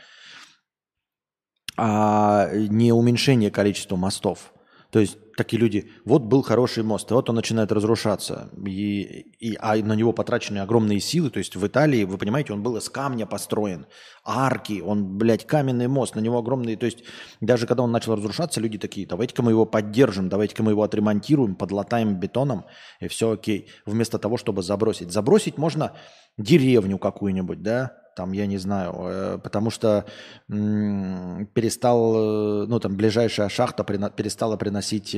А 1.78 2.50
не 2.56 2.92
уменьшение 2.92 3.52
количества 3.52 3.98
мостов. 3.98 4.52
То 4.90 5.00
есть 5.00 5.20
такие 5.36 5.60
люди, 5.60 5.92
вот 6.06 6.24
был 6.24 6.42
хороший 6.42 6.84
мост, 6.84 7.12
и 7.12 7.14
вот 7.14 7.30
он 7.30 7.36
начинает 7.36 7.72
разрушаться, 7.72 8.50
и, 8.66 9.02
и, 9.40 9.58
а 9.60 9.76
на 9.76 9.94
него 9.94 10.14
потрачены 10.14 10.60
огромные 10.60 11.00
силы. 11.00 11.30
То 11.30 11.40
есть 11.40 11.56
в 11.56 11.68
Италии, 11.68 12.04
вы 12.04 12.18
понимаете, 12.18 12.54
он 12.54 12.64
был 12.64 12.78
из 12.78 12.90
камня 12.90 13.26
построен, 13.26 13.86
арки, 14.24 14.82
он, 14.82 15.18
блядь, 15.18 15.46
каменный 15.46 15.88
мост, 15.88 16.16
на 16.16 16.20
него 16.20 16.40
огромные... 16.40 16.78
То 16.78 16.86
есть 16.86 17.04
даже 17.42 17.68
когда 17.68 17.84
он 17.84 17.92
начал 17.92 18.16
разрушаться, 18.16 18.62
люди 18.62 18.78
такие, 18.78 19.06
давайте-ка 19.06 19.44
мы 19.44 19.52
его 19.52 19.66
поддержим, 19.66 20.30
давайте-ка 20.30 20.64
мы 20.64 20.72
его 20.72 20.84
отремонтируем, 20.84 21.56
подлатаем 21.56 22.20
бетоном, 22.20 22.66
и 23.00 23.08
все 23.08 23.32
окей. 23.32 23.70
Вместо 23.86 24.18
того, 24.18 24.38
чтобы 24.38 24.64
забросить. 24.64 25.12
Забросить 25.12 25.58
можно 25.58 25.94
деревню 26.38 26.98
какую-нибудь, 26.98 27.62
да, 27.62 27.98
там, 28.16 28.32
я 28.32 28.46
не 28.46 28.58
знаю, 28.58 28.94
э, 28.98 29.40
потому 29.44 29.70
что 29.70 30.06
перестал, 30.48 32.16
э, 32.16 32.66
ну, 32.68 32.80
там, 32.80 32.96
ближайшая 32.96 33.50
шахта 33.50 33.84
перестала 33.84 34.56
приносить 34.56 35.16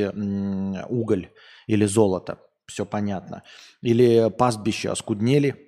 уголь 0.90 1.30
или 1.68 1.86
золото, 1.86 2.40
все 2.66 2.86
понятно. 2.86 3.44
Или 3.82 4.30
пастбища 4.30 4.92
оскуднели, 4.92 5.68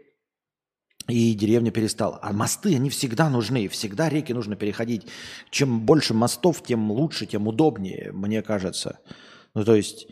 и 1.10 1.34
деревня 1.34 1.72
перестала. 1.72 2.20
А 2.22 2.32
мосты, 2.34 2.76
они 2.76 2.90
всегда 2.90 3.30
нужны, 3.30 3.68
всегда 3.68 4.10
реки 4.10 4.34
нужно 4.34 4.56
переходить. 4.56 5.08
Чем 5.50 5.82
больше 5.86 6.14
мостов, 6.14 6.64
тем 6.64 6.92
лучше, 6.92 7.26
тем 7.26 7.48
удобнее, 7.48 8.12
мне 8.14 8.42
кажется. 8.42 9.00
Ну, 9.56 9.66
то 9.66 9.76
есть 9.76 10.08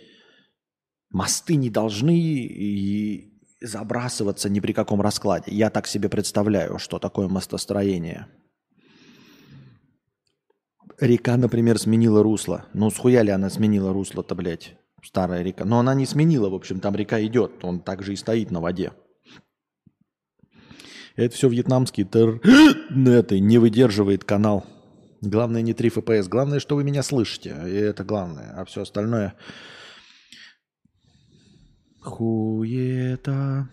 мосты 1.09 1.55
не 1.55 1.69
должны 1.69 2.17
и 2.17 3.33
забрасываться 3.61 4.49
ни 4.49 4.59
при 4.59 4.73
каком 4.73 5.01
раскладе. 5.01 5.51
Я 5.51 5.69
так 5.69 5.87
себе 5.87 6.09
представляю, 6.09 6.79
что 6.79 6.99
такое 6.99 7.27
мостостроение. 7.27 8.27
Река, 10.99 11.37
например, 11.37 11.77
сменила 11.77 12.23
русло. 12.23 12.65
Ну, 12.73 12.89
схуя 12.89 13.21
ли 13.21 13.29
она 13.29 13.49
сменила 13.49 13.93
русло-то, 13.93 14.33
блядь? 14.33 14.75
Старая 15.03 15.43
река. 15.43 15.63
Но 15.63 15.79
она 15.79 15.93
не 15.93 16.05
сменила, 16.05 16.49
в 16.49 16.55
общем, 16.55 16.79
там 16.79 16.95
река 16.95 17.23
идет. 17.23 17.63
Он 17.63 17.79
также 17.79 18.13
и 18.13 18.15
стоит 18.15 18.49
на 18.49 18.61
воде. 18.61 18.91
Это 21.15 21.35
все 21.35 21.49
вьетнамский 21.49 22.03
интернеты 22.03 23.39
не 23.39 23.57
выдерживает 23.57 24.23
канал. 24.23 24.65
Главное 25.21 25.61
не 25.61 25.73
3 25.73 25.89
FPS. 25.89 26.27
Главное, 26.29 26.59
что 26.59 26.75
вы 26.75 26.83
меня 26.83 27.03
слышите. 27.03 27.55
И 27.67 27.73
это 27.73 28.03
главное. 28.03 28.53
А 28.55 28.65
все 28.65 28.81
остальное 28.81 29.35
Хуета. 32.01 33.69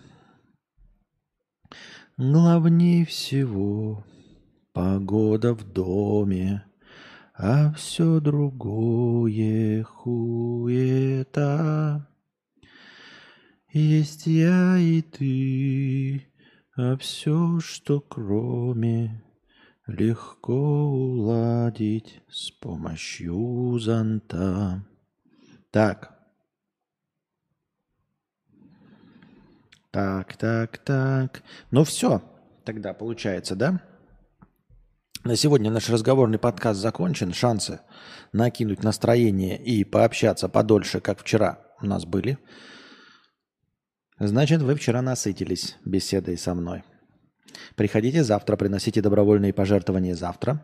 Главнее 2.17 3.05
всего 3.07 4.05
погода 4.73 5.55
в 5.55 5.65
доме, 5.65 6.65
а 7.35 7.73
все 7.73 8.21
другое 8.21 9.83
хуета. 9.85 11.29
Есть 13.73 14.27
я 14.27 14.79
и 14.79 15.03
ты, 15.03 16.27
а 16.77 16.97
все, 16.97 17.59
что 17.61 18.01
кроме, 18.01 19.23
легко 19.87 20.89
уладить 20.89 22.23
с 22.31 22.51
помощью 22.53 23.79
зонта. 23.79 24.87
Так, 25.71 26.15
Так, 29.95 30.37
так, 30.37 30.79
так. 30.79 31.45
Ну 31.71 31.85
все, 31.85 32.21
тогда 32.65 32.93
получается, 32.93 33.55
да? 33.55 33.81
На 35.25 35.37
сегодня 35.37 35.71
наш 35.71 35.89
разговорный 35.89 36.39
подкаст 36.39 36.79
закончен. 36.79 37.33
Шансы 37.33 37.81
накинуть 38.35 38.83
настроение 38.83 39.57
и 39.57 39.83
пообщаться 39.83 40.51
подольше, 40.51 41.01
как 41.01 41.21
вчера 41.21 41.61
у 41.81 41.87
нас 41.87 42.05
были. 42.05 42.37
Значит, 44.19 44.61
вы 44.61 44.75
вчера 44.75 45.01
насытились 45.01 45.79
беседой 45.83 46.37
со 46.37 46.55
мной. 46.55 46.85
Приходите 47.75 48.23
завтра, 48.23 48.59
приносите 48.59 49.01
добровольные 49.01 49.55
пожертвования 49.55 50.15
завтра. 50.15 50.63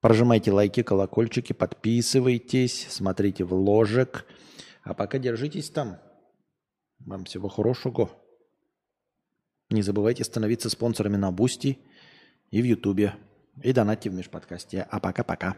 Прожимайте 0.00 0.52
лайки, 0.52 0.82
колокольчики, 0.82 1.52
подписывайтесь, 1.52 2.86
смотрите 2.88 3.44
вложек. 3.44 4.24
А 4.84 4.94
пока 4.94 5.18
держитесь 5.18 5.68
там. 5.68 5.98
Вам 7.00 7.26
всего 7.26 7.50
хорошего. 7.50 8.08
Не 9.74 9.82
забывайте 9.82 10.22
становиться 10.22 10.70
спонсорами 10.70 11.16
на 11.16 11.32
Бусти 11.32 11.80
и 12.52 12.62
в 12.62 12.64
Ютубе. 12.64 13.16
И 13.60 13.72
донатьте 13.72 14.08
в 14.08 14.14
межподкасте. 14.14 14.86
А 14.88 15.00
пока-пока. 15.00 15.56